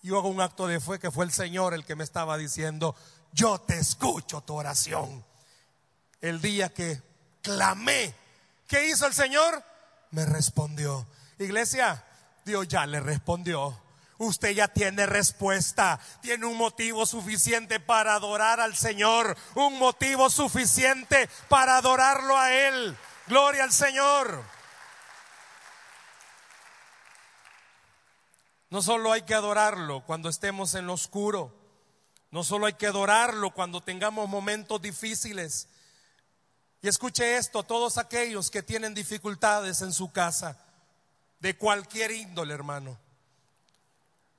Yo 0.00 0.16
hago 0.16 0.28
un 0.28 0.40
acto 0.40 0.68
de 0.68 0.78
fe 0.78 1.00
que 1.00 1.10
fue 1.10 1.24
el 1.24 1.32
Señor 1.32 1.74
el 1.74 1.84
que 1.84 1.96
me 1.96 2.04
estaba 2.04 2.38
diciendo, 2.38 2.94
yo 3.32 3.60
te 3.60 3.76
escucho 3.76 4.42
tu 4.42 4.54
oración. 4.54 5.24
El 6.20 6.40
día 6.40 6.72
que 6.72 7.02
clamé, 7.42 8.14
¿qué 8.68 8.86
hizo 8.86 9.08
el 9.08 9.12
Señor? 9.12 9.60
Me 10.12 10.24
respondió. 10.24 11.08
Iglesia, 11.40 12.04
Dios 12.44 12.68
ya 12.68 12.86
le 12.86 13.00
respondió. 13.00 13.76
Usted 14.18 14.50
ya 14.50 14.68
tiene 14.68 15.04
respuesta, 15.04 15.98
tiene 16.22 16.46
un 16.46 16.56
motivo 16.56 17.06
suficiente 17.06 17.80
para 17.80 18.14
adorar 18.14 18.60
al 18.60 18.76
Señor, 18.76 19.36
un 19.56 19.80
motivo 19.80 20.30
suficiente 20.30 21.28
para 21.48 21.78
adorarlo 21.78 22.38
a 22.38 22.52
Él. 22.52 22.96
Gloria 23.26 23.64
al 23.64 23.72
Señor. 23.72 24.57
No 28.70 28.82
solo 28.82 29.12
hay 29.12 29.22
que 29.22 29.34
adorarlo 29.34 30.04
cuando 30.04 30.28
estemos 30.28 30.74
en 30.74 30.86
lo 30.86 30.92
oscuro, 30.92 31.54
no 32.30 32.44
solo 32.44 32.66
hay 32.66 32.74
que 32.74 32.86
adorarlo 32.86 33.52
cuando 33.52 33.82
tengamos 33.82 34.28
momentos 34.28 34.80
difíciles. 34.82 35.68
Y 36.82 36.88
escuche 36.88 37.36
esto, 37.36 37.62
todos 37.62 37.96
aquellos 37.96 38.50
que 38.50 38.62
tienen 38.62 38.94
dificultades 38.94 39.80
en 39.80 39.92
su 39.92 40.12
casa, 40.12 40.58
de 41.40 41.56
cualquier 41.56 42.10
índole, 42.10 42.52
hermano. 42.52 42.98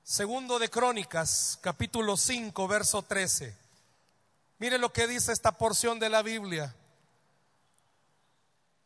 Segundo 0.04 0.60
de 0.60 0.70
Crónicas, 0.70 1.58
capítulo 1.62 2.16
5, 2.16 2.68
verso 2.68 3.02
13. 3.02 3.56
Mire 4.60 4.78
lo 4.78 4.92
que 4.94 5.08
dice 5.08 5.32
esta 5.32 5.54
porción 5.54 6.00
de 6.00 6.10
la 6.10 6.22
Biblia. 6.22 6.76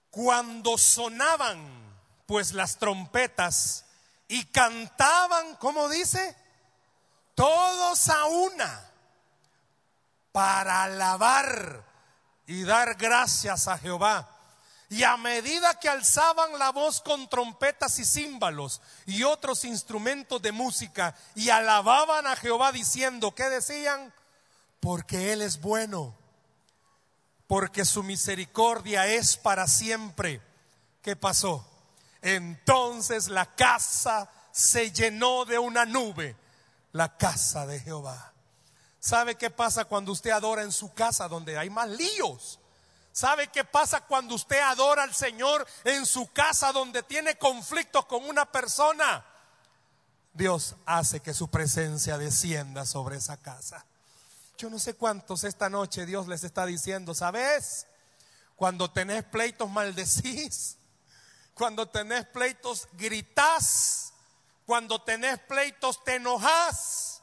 Cuando 0.10 0.78
sonaban 0.78 1.84
pues 2.26 2.54
las 2.54 2.78
trompetas 2.78 3.86
y 4.34 4.46
cantaban, 4.46 5.58
¿cómo 5.58 5.88
dice? 5.90 6.36
Todos 7.36 8.10
a 8.10 8.26
una 8.26 8.92
para 10.32 10.86
alabar 10.86 11.86
y 12.48 12.64
dar 12.64 12.96
gracias 12.96 13.68
a 13.68 13.78
Jehová. 13.78 14.28
Y 14.90 15.04
a 15.04 15.18
medida 15.18 15.80
que 15.80 15.88
alzaban 15.88 16.58
la 16.58 16.72
voz 16.72 17.00
con 17.02 17.30
trompetas 17.30 18.00
y 18.00 18.06
címbalos 18.06 18.82
y 19.06 19.22
otros 19.22 19.66
instrumentos 19.66 20.42
de 20.42 20.52
música 20.52 21.16
y 21.36 21.52
alababan 21.52 22.26
a 22.26 22.36
Jehová 22.36 22.72
diciendo, 22.72 23.36
¿qué 23.36 23.44
decían? 23.50 24.12
Porque 24.80 25.32
Él 25.32 25.44
es 25.44 25.62
bueno, 25.62 26.18
porque 27.46 27.86
su 27.86 28.02
misericordia 28.02 29.06
es 29.06 29.38
para 29.38 29.68
siempre. 29.68 30.42
¿Qué 31.04 31.16
pasó? 31.16 31.70
Entonces 32.24 33.28
la 33.28 33.54
casa 33.54 34.30
se 34.52 34.92
llenó 34.92 35.44
de 35.44 35.60
una 35.60 35.86
nube, 35.86 36.36
la 36.94 37.18
casa 37.18 37.68
de 37.68 37.80
Jehová. 37.82 38.32
¿Sabe 39.00 39.36
qué 39.36 39.50
pasa 39.50 39.84
cuando 39.84 40.14
usted 40.14 40.32
adora 40.32 40.64
en 40.64 40.72
su 40.72 40.94
casa 40.94 41.28
donde 41.28 41.58
hay 41.58 41.70
más 41.70 41.90
líos? 41.90 42.60
¿Sabe 43.12 43.50
qué 43.50 43.66
pasa 43.66 44.06
cuando 44.06 44.36
usted 44.36 44.60
adora 44.62 45.04
al 45.04 45.14
Señor 45.14 45.68
en 45.84 46.06
su 46.06 46.32
casa 46.32 46.72
donde 46.72 47.04
tiene 47.04 47.38
conflictos 47.38 48.06
con 48.06 48.24
una 48.24 48.50
persona? 48.50 49.26
Dios 50.32 50.76
hace 50.86 51.20
que 51.20 51.34
su 51.34 51.50
presencia 51.50 52.18
descienda 52.18 52.86
sobre 52.86 53.18
esa 53.18 53.36
casa. 53.36 53.86
Yo 54.58 54.70
no 54.70 54.80
sé 54.80 54.94
cuántos 54.94 55.44
esta 55.44 55.70
noche 55.70 56.06
Dios 56.06 56.30
les 56.30 56.46
está 56.46 56.66
diciendo, 56.66 57.14
¿sabes? 57.14 57.86
Cuando 58.56 58.90
tenés 58.90 59.26
pleitos 59.26 59.70
maldecís, 59.70 60.78
cuando 61.54 61.88
tenés 61.88 62.26
pleitos 62.26 62.88
gritás, 62.94 64.14
cuando 64.66 65.02
tenés 65.02 65.40
pleitos 65.40 66.04
te 66.04 66.16
enojás 66.16 67.14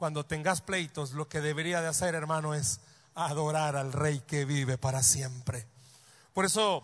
cuando 0.00 0.24
tengas 0.24 0.62
pleitos, 0.62 1.12
lo 1.12 1.28
que 1.28 1.42
debería 1.42 1.82
de 1.82 1.88
hacer, 1.88 2.14
hermano, 2.14 2.54
es 2.54 2.80
adorar 3.14 3.76
al 3.76 3.92
Rey 3.92 4.20
que 4.20 4.46
vive 4.46 4.78
para 4.78 5.02
siempre. 5.02 5.66
Por 6.32 6.46
eso 6.46 6.82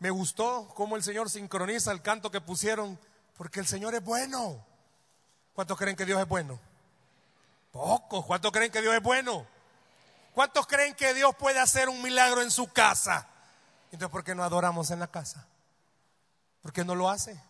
me 0.00 0.10
gustó 0.10 0.68
cómo 0.74 0.94
el 0.96 1.02
Señor 1.02 1.30
sincroniza 1.30 1.92
el 1.92 2.02
canto 2.02 2.30
que 2.30 2.42
pusieron, 2.42 3.00
porque 3.38 3.58
el 3.58 3.66
Señor 3.66 3.94
es 3.94 4.04
bueno. 4.04 4.62
¿Cuántos 5.54 5.78
creen 5.78 5.96
que 5.96 6.04
Dios 6.04 6.20
es 6.20 6.28
bueno? 6.28 6.60
Pocos. 7.72 8.26
¿Cuántos 8.26 8.52
creen 8.52 8.70
que 8.70 8.82
Dios 8.82 8.94
es 8.94 9.02
bueno? 9.02 9.46
¿Cuántos 10.34 10.66
creen 10.66 10.94
que 10.94 11.14
Dios 11.14 11.34
puede 11.36 11.60
hacer 11.60 11.88
un 11.88 12.02
milagro 12.02 12.42
en 12.42 12.50
su 12.50 12.70
casa? 12.70 13.26
Entonces, 13.90 14.08
¿por 14.10 14.24
qué 14.24 14.34
no 14.34 14.44
adoramos 14.44 14.90
en 14.90 15.00
la 15.00 15.10
casa? 15.10 15.46
¿Por 16.62 16.72
qué 16.72 16.84
no 16.84 16.94
lo 16.94 17.08
hace? 17.08 17.40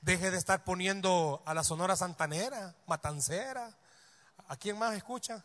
Deje 0.00 0.30
de 0.30 0.38
estar 0.38 0.64
poniendo 0.64 1.42
a 1.46 1.54
la 1.54 1.62
Sonora 1.62 1.96
Santanera, 1.96 2.74
Matancera, 2.86 3.76
¿A 4.50 4.56
quién 4.56 4.76
más 4.76 4.96
escucha? 4.96 5.44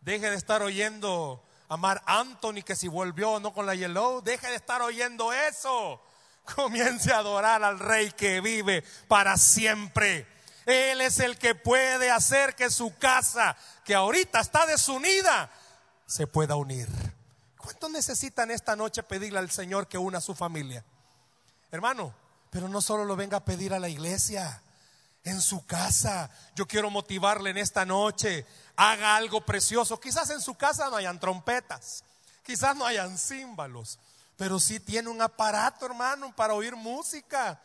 Deje 0.00 0.30
de 0.30 0.36
estar 0.36 0.62
oyendo 0.62 1.44
a 1.68 1.76
Mar 1.76 2.02
Anthony 2.06 2.62
que 2.64 2.74
si 2.74 2.88
volvió 2.88 3.32
o 3.32 3.40
no 3.40 3.52
con 3.52 3.66
la 3.66 3.74
Yellow. 3.74 4.22
Deje 4.22 4.46
de 4.46 4.54
estar 4.54 4.80
oyendo 4.80 5.30
eso. 5.30 6.02
Comience 6.56 7.12
a 7.12 7.18
adorar 7.18 7.62
al 7.62 7.78
Rey 7.78 8.12
que 8.12 8.40
vive 8.40 8.82
para 9.08 9.36
siempre. 9.36 10.26
Él 10.64 11.02
es 11.02 11.20
el 11.20 11.38
que 11.38 11.54
puede 11.54 12.10
hacer 12.10 12.54
que 12.54 12.70
su 12.70 12.96
casa, 12.96 13.58
que 13.84 13.94
ahorita 13.94 14.40
está 14.40 14.64
desunida, 14.64 15.50
se 16.06 16.26
pueda 16.26 16.56
unir. 16.56 16.88
¿Cuántos 17.66 17.90
necesitan 17.90 18.52
esta 18.52 18.76
noche 18.76 19.02
pedirle 19.02 19.40
al 19.40 19.50
Señor 19.50 19.88
que 19.88 19.98
una 19.98 20.18
a 20.18 20.20
su 20.20 20.36
familia? 20.36 20.84
Hermano, 21.72 22.14
pero 22.48 22.68
no 22.68 22.80
solo 22.80 23.04
lo 23.04 23.16
venga 23.16 23.38
a 23.38 23.44
pedir 23.44 23.74
a 23.74 23.80
la 23.80 23.88
iglesia 23.88 24.62
en 25.24 25.40
su 25.40 25.66
casa. 25.66 26.30
Yo 26.54 26.68
quiero 26.68 26.90
motivarle 26.90 27.50
en 27.50 27.58
esta 27.58 27.84
noche. 27.84 28.46
Haga 28.76 29.16
algo 29.16 29.44
precioso. 29.44 29.98
Quizás 29.98 30.30
en 30.30 30.40
su 30.40 30.54
casa 30.54 30.88
no 30.90 30.94
hayan 30.94 31.18
trompetas, 31.18 32.04
quizás 32.44 32.76
no 32.76 32.86
hayan 32.86 33.18
címbalos, 33.18 33.98
pero 34.36 34.60
sí 34.60 34.78
tiene 34.78 35.08
un 35.08 35.20
aparato, 35.20 35.86
hermano, 35.86 36.32
para 36.36 36.54
oír 36.54 36.76
música. 36.76 37.60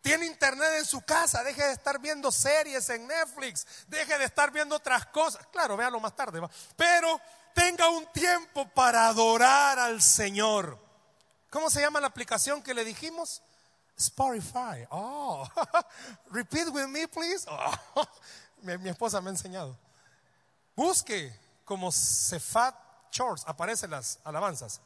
Tiene 0.00 0.24
internet 0.24 0.70
en 0.78 0.86
su 0.86 1.02
casa, 1.02 1.44
deje 1.44 1.64
de 1.64 1.72
estar 1.72 1.98
viendo 2.00 2.32
series 2.32 2.88
en 2.88 3.06
Netflix, 3.06 3.66
deje 3.88 4.16
de 4.16 4.24
estar 4.24 4.50
viendo 4.50 4.76
otras 4.76 5.04
cosas. 5.04 5.46
Claro, 5.52 5.76
véalo 5.76 6.00
más 6.00 6.16
tarde, 6.16 6.40
pero 6.78 7.20
tenga 7.54 7.88
un 7.88 8.06
tiempo 8.12 8.68
para 8.68 9.08
adorar 9.08 9.78
al 9.78 10.02
Señor. 10.02 10.78
¿Cómo 11.50 11.70
se 11.70 11.80
llama 11.80 12.00
la 12.00 12.08
aplicación 12.08 12.62
que 12.62 12.74
le 12.74 12.84
dijimos? 12.84 13.42
Spotify. 13.96 14.86
Oh, 14.90 15.48
repeat 16.30 16.68
with 16.68 16.86
me, 16.86 17.06
please. 17.08 17.46
Oh, 17.48 18.04
mi, 18.62 18.88
esposa 18.88 19.20
me 19.20 19.28
ha 19.28 19.32
enseñado. 19.32 19.76
Busque 20.76 21.34
como 21.64 21.90
Cefat 21.90 22.74
Church, 23.10 23.42
aparecen 23.46 23.90
las 23.90 24.18
alabanzas. 24.24 24.80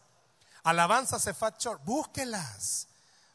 Alabanza 0.62 1.18
Cefat 1.18 1.58
Church, 1.58 1.80
búsquelas. 1.84 2.88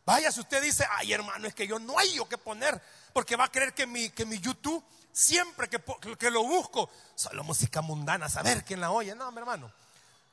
Vaya, 0.06 0.32
si 0.32 0.40
usted 0.40 0.62
dice, 0.64 0.88
ay 0.90 1.14
hermano, 1.14 1.48
es 1.48 1.54
que 1.54 1.68
yo 1.68 1.80
no 1.80 2.00
hay 2.00 2.14
yo 2.14 2.28
que 2.28 2.38
poner, 2.38 2.82
porque 3.14 3.36
va 3.36 3.46
a 3.46 3.52
creer 3.52 3.74
que 3.74 3.86
mi, 3.86 4.10
que 4.10 4.26
mi 4.26 4.40
YouTube, 4.40 4.84
siempre 5.18 5.68
que, 5.68 5.82
que 6.20 6.30
lo 6.30 6.44
busco, 6.44 6.92
solo 7.16 7.44
música 7.44 7.82
mundana, 7.82 8.30
saber 8.30 8.64
quién 8.64 8.80
la 8.80 8.92
oye. 8.92 9.16
No, 9.16 9.32
mi 9.32 9.40
hermano. 9.40 9.72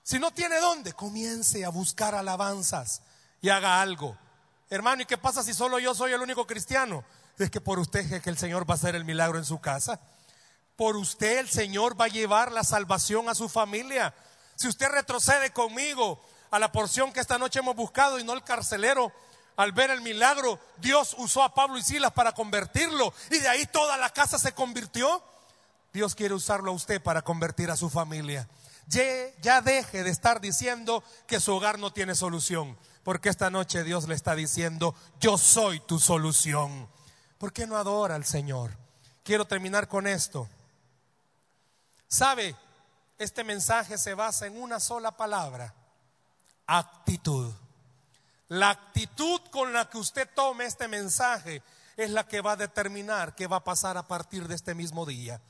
Si 0.03 0.19
no 0.19 0.31
tiene 0.31 0.61
dónde, 0.61 0.93
comience 0.93 1.65
a 1.65 1.71
buscar 1.71 2.15
alabanzas 2.15 3.01
y 3.41 3.49
haga 3.49 3.81
algo. 3.81 4.15
Hermano, 4.69 5.03
¿y 5.03 5.07
qué 5.07 5.17
pasa 5.17 5.43
si 5.43 5.55
solo 5.55 5.79
yo 5.79 5.95
soy 5.95 6.13
el 6.13 6.21
único 6.21 6.47
cristiano? 6.47 7.03
Es 7.39 7.51
que 7.51 7.63
por 7.63 7.79
usted 7.79 8.13
es 8.13 8.23
que 8.23 8.29
el 8.29 8.37
Señor 8.37 8.69
va 8.69 8.75
a 8.75 8.77
hacer 8.77 8.95
el 8.95 9.07
milagro 9.07 9.39
en 9.39 9.47
su 9.47 9.59
casa. 9.59 10.01
Por 10.77 10.97
usted 10.97 11.39
el 11.39 11.49
Señor 11.49 11.99
va 11.99 12.05
a 12.05 12.09
llevar 12.09 12.53
la 12.53 12.63
salvación 12.63 13.31
a 13.31 13.35
su 13.35 13.49
familia. 13.49 14.15
Si 14.55 14.69
usted 14.69 14.89
retrocede 14.91 15.51
conmigo 15.51 16.21
a 16.51 16.59
la 16.59 16.71
porción 16.71 17.11
que 17.11 17.21
esta 17.21 17.39
noche 17.39 17.61
hemos 17.61 17.75
buscado 17.75 18.19
y 18.19 18.25
no 18.25 18.35
el 18.35 18.45
carcelero, 18.45 19.13
al 19.57 19.73
ver 19.73 19.91
el 19.91 20.01
milagro, 20.01 20.59
Dios 20.79 21.15
usó 21.19 21.43
a 21.43 21.55
Pablo 21.55 21.79
y 21.79 21.83
Silas 21.83 22.13
para 22.13 22.33
convertirlo 22.33 23.13
y 23.31 23.39
de 23.39 23.49
ahí 23.49 23.67
toda 23.67 23.97
la 23.97 24.11
casa 24.11 24.39
se 24.39 24.53
convirtió. 24.53 25.23
Dios 25.93 26.15
quiere 26.15 26.35
usarlo 26.35 26.73
a 26.73 26.75
usted 26.75 27.01
para 27.01 27.23
convertir 27.23 27.71
a 27.71 27.77
su 27.77 27.89
familia. 27.89 28.49
Ya, 28.87 29.61
deje 29.61 30.03
de 30.03 30.11
estar 30.11 30.41
diciendo 30.41 31.05
que 31.27 31.41
su 31.41 31.55
hogar 31.55 31.79
no 31.79 31.93
tiene 31.93 32.15
solución. 32.15 32.77
Porque 33.03 33.29
esta 33.29 33.51
noche 33.51 33.85
Dios 33.85 34.09
le 34.09 34.15
está 34.15 34.35
diciendo, 34.35 34.95
yo 35.21 35.39
soy 35.39 35.81
tu 35.81 35.99
solución. 35.99 36.89
¿Por 37.39 37.53
qué 37.53 37.67
no 37.67 37.77
adora 37.77 38.15
al 38.15 38.25
Señor? 38.25 38.77
Quiero 39.23 39.47
terminar 39.47 39.89
con 39.89 40.07
esto. 40.07 40.49
¿Sabe? 42.09 42.57
Este 43.19 43.45
mensaje 43.45 43.99
se 43.99 44.15
basa 44.15 44.47
en 44.47 44.61
una 44.61 44.81
sola 44.81 45.17
palabra, 45.17 45.75
actitud. 46.67 47.53
La 48.49 48.71
actitud 48.71 49.41
con 49.51 49.73
la 49.73 49.89
que 49.89 49.99
usted 49.99 50.29
tome 50.35 50.65
este 50.65 50.89
mensaje 50.89 51.63
es 51.97 52.11
la 52.11 52.27
que 52.27 52.41
va 52.41 52.53
a 52.53 52.57
determinar 52.57 53.35
qué 53.35 53.47
va 53.47 53.57
a 53.57 53.65
pasar 53.65 53.97
a 53.97 54.07
partir 54.07 54.49
de 54.49 54.55
este 54.55 54.75
mismo 54.75 55.07
día. 55.07 55.41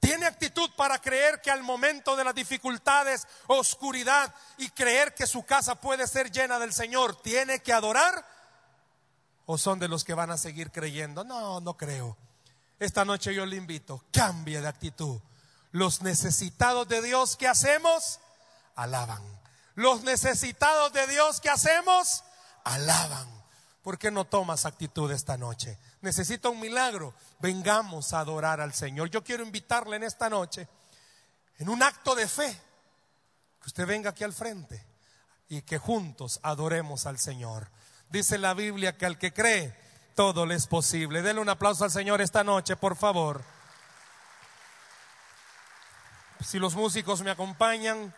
Tiene 0.00 0.26
actitud 0.26 0.70
para 0.76 1.00
creer 1.00 1.40
que 1.40 1.50
al 1.50 1.62
momento 1.62 2.14
de 2.14 2.24
las 2.24 2.34
dificultades, 2.34 3.26
oscuridad 3.46 4.34
y 4.58 4.68
creer 4.68 5.14
que 5.14 5.26
su 5.26 5.44
casa 5.44 5.80
puede 5.80 6.06
ser 6.06 6.30
llena 6.30 6.58
del 6.58 6.74
Señor, 6.74 7.20
tiene 7.22 7.60
que 7.60 7.72
adorar. 7.72 8.24
¿O 9.46 9.56
son 9.56 9.78
de 9.78 9.88
los 9.88 10.04
que 10.04 10.14
van 10.14 10.30
a 10.30 10.36
seguir 10.36 10.70
creyendo? 10.70 11.24
No, 11.24 11.60
no 11.60 11.76
creo. 11.76 12.18
Esta 12.78 13.04
noche 13.04 13.34
yo 13.34 13.46
le 13.46 13.56
invito, 13.56 14.04
cambie 14.12 14.60
de 14.60 14.68
actitud. 14.68 15.20
Los 15.72 16.02
necesitados 16.02 16.86
de 16.86 17.00
Dios, 17.00 17.36
¿qué 17.36 17.48
hacemos? 17.48 18.20
Alaban. 18.76 19.22
Los 19.74 20.02
necesitados 20.02 20.92
de 20.92 21.06
Dios, 21.06 21.40
¿qué 21.40 21.48
hacemos? 21.48 22.24
Alaban. 22.64 23.28
¿Por 23.82 23.98
qué 23.98 24.10
no 24.10 24.24
tomas 24.24 24.64
actitud 24.64 25.10
esta 25.10 25.36
noche? 25.36 25.78
Necesita 26.00 26.48
un 26.48 26.58
milagro. 26.58 27.14
Vengamos 27.40 28.14
a 28.14 28.20
adorar 28.20 28.60
al 28.60 28.72
Señor. 28.72 29.10
Yo 29.10 29.22
quiero 29.22 29.44
invitarle 29.44 29.96
en 29.96 30.04
esta 30.04 30.30
noche, 30.30 30.66
en 31.58 31.68
un 31.68 31.82
acto 31.82 32.14
de 32.14 32.26
fe, 32.26 32.50
que 33.60 33.68
usted 33.68 33.86
venga 33.86 34.10
aquí 34.10 34.24
al 34.24 34.32
frente 34.32 34.84
y 35.48 35.62
que 35.62 35.78
juntos 35.78 36.40
adoremos 36.42 37.04
al 37.04 37.18
Señor. 37.18 37.70
Dice 38.08 38.38
la 38.38 38.54
Biblia 38.54 38.96
que 38.96 39.06
al 39.06 39.18
que 39.18 39.34
cree, 39.34 39.78
todo 40.14 40.46
le 40.46 40.54
es 40.54 40.66
posible. 40.66 41.20
Denle 41.20 41.42
un 41.42 41.48
aplauso 41.48 41.84
al 41.84 41.90
Señor 41.90 42.20
esta 42.20 42.42
noche, 42.42 42.76
por 42.76 42.96
favor. 42.96 43.44
Si 46.40 46.58
los 46.58 46.74
músicos 46.74 47.22
me 47.22 47.30
acompañan, 47.30 48.14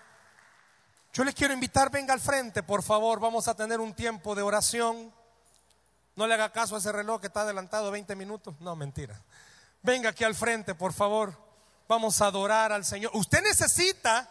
yo 1.16 1.24
les 1.24 1.34
quiero 1.34 1.54
invitar, 1.54 1.90
venga 1.90 2.12
al 2.12 2.20
frente, 2.20 2.62
por 2.62 2.82
favor. 2.82 3.20
Vamos 3.20 3.48
a 3.48 3.54
tener 3.54 3.80
un 3.80 3.94
tiempo 3.94 4.34
de 4.34 4.42
oración. 4.42 5.10
No 6.14 6.26
le 6.26 6.34
haga 6.34 6.52
caso 6.52 6.74
a 6.74 6.78
ese 6.78 6.92
reloj 6.92 7.22
que 7.22 7.28
está 7.28 7.40
adelantado 7.40 7.90
20 7.90 8.14
minutos. 8.14 8.54
No, 8.60 8.76
mentira. 8.76 9.18
Venga 9.80 10.10
aquí 10.10 10.24
al 10.24 10.34
frente, 10.34 10.74
por 10.74 10.92
favor. 10.92 11.34
Vamos 11.88 12.20
a 12.20 12.26
adorar 12.26 12.70
al 12.70 12.84
Señor. 12.84 13.12
Usted 13.14 13.42
necesita 13.42 14.28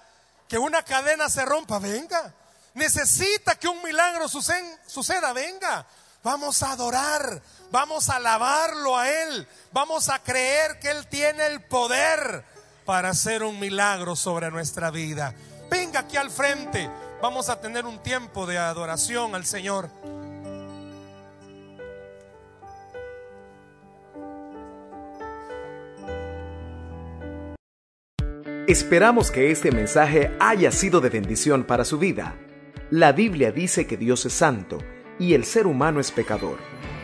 que 0.47 0.59
una 0.59 0.83
cadena 0.83 1.27
se 1.27 1.43
rompa. 1.43 1.79
Venga. 1.79 2.36
Necesita 2.75 3.55
que 3.55 3.67
un 3.67 3.81
milagro 3.81 4.27
suceda. 4.27 5.33
Venga. 5.33 5.88
Vamos 6.21 6.61
a 6.61 6.73
adorar. 6.73 7.41
Vamos 7.71 8.11
a 8.11 8.17
alabarlo 8.17 8.95
a 8.95 9.09
Él. 9.09 9.47
Vamos 9.71 10.09
a 10.09 10.19
creer 10.19 10.77
que 10.77 10.91
Él 10.91 11.07
tiene 11.07 11.47
el 11.47 11.63
poder 11.63 12.45
para 12.86 13.09
hacer 13.09 13.41
un 13.41 13.59
milagro 13.59 14.15
sobre 14.15 14.51
nuestra 14.51 14.91
vida. 14.91 15.33
Al 16.16 16.30
frente. 16.30 16.89
Vamos 17.22 17.49
a 17.49 17.59
tener 17.59 17.86
un 17.86 17.99
tiempo 17.99 18.45
de 18.45 18.57
adoración 18.57 19.36
al 19.36 19.45
Señor. 19.45 19.89
Esperamos 28.66 29.30
que 29.30 29.51
este 29.51 29.74
mensaje 29.74 30.32
haya 30.39 30.72
sido 30.72 31.01
de 31.01 31.09
bendición 31.09 31.66
para 31.66 31.84
su 31.84 31.99
vida. 31.99 32.38
La 32.89 33.11
Biblia 33.11 33.51
dice 33.51 33.86
que 33.86 33.97
Dios 33.97 34.26
es 34.26 34.34
santo 34.34 34.78
y 35.20 35.34
el 35.34 35.43
ser 35.43 35.68
humano 35.68 35.99
es 35.99 36.11
pecador, 36.11 36.59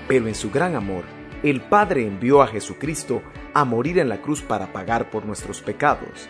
pero 0.08 0.28
en 0.28 0.36
su 0.36 0.52
gran 0.52 0.76
amor, 0.76 1.04
el 1.44 1.60
Padre 1.60 2.08
envió 2.08 2.42
a 2.42 2.48
Jesucristo 2.48 3.22
a 3.54 3.66
morir 3.66 4.00
en 4.00 4.08
la 4.08 4.22
cruz 4.22 4.42
para 4.42 4.72
pagar 4.72 5.10
por 5.10 5.26
nuestros 5.26 5.62
pecados. 5.62 6.30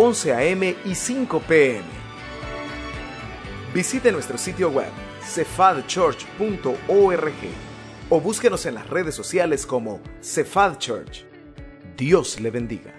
11 0.00 0.32
a.m. 0.32 0.76
y 0.84 0.94
5 0.94 1.40
p.m. 1.40 1.82
Visite 3.74 4.12
nuestro 4.12 4.38
sitio 4.38 4.70
web 4.70 4.92
cephadchurch.org 5.22 7.34
o 8.08 8.20
búsquenos 8.20 8.64
en 8.66 8.76
las 8.76 8.88
redes 8.88 9.16
sociales 9.16 9.66
como 9.66 10.00
Cephal 10.22 10.78
Church. 10.78 11.24
Dios 11.96 12.38
le 12.38 12.52
bendiga. 12.52 12.97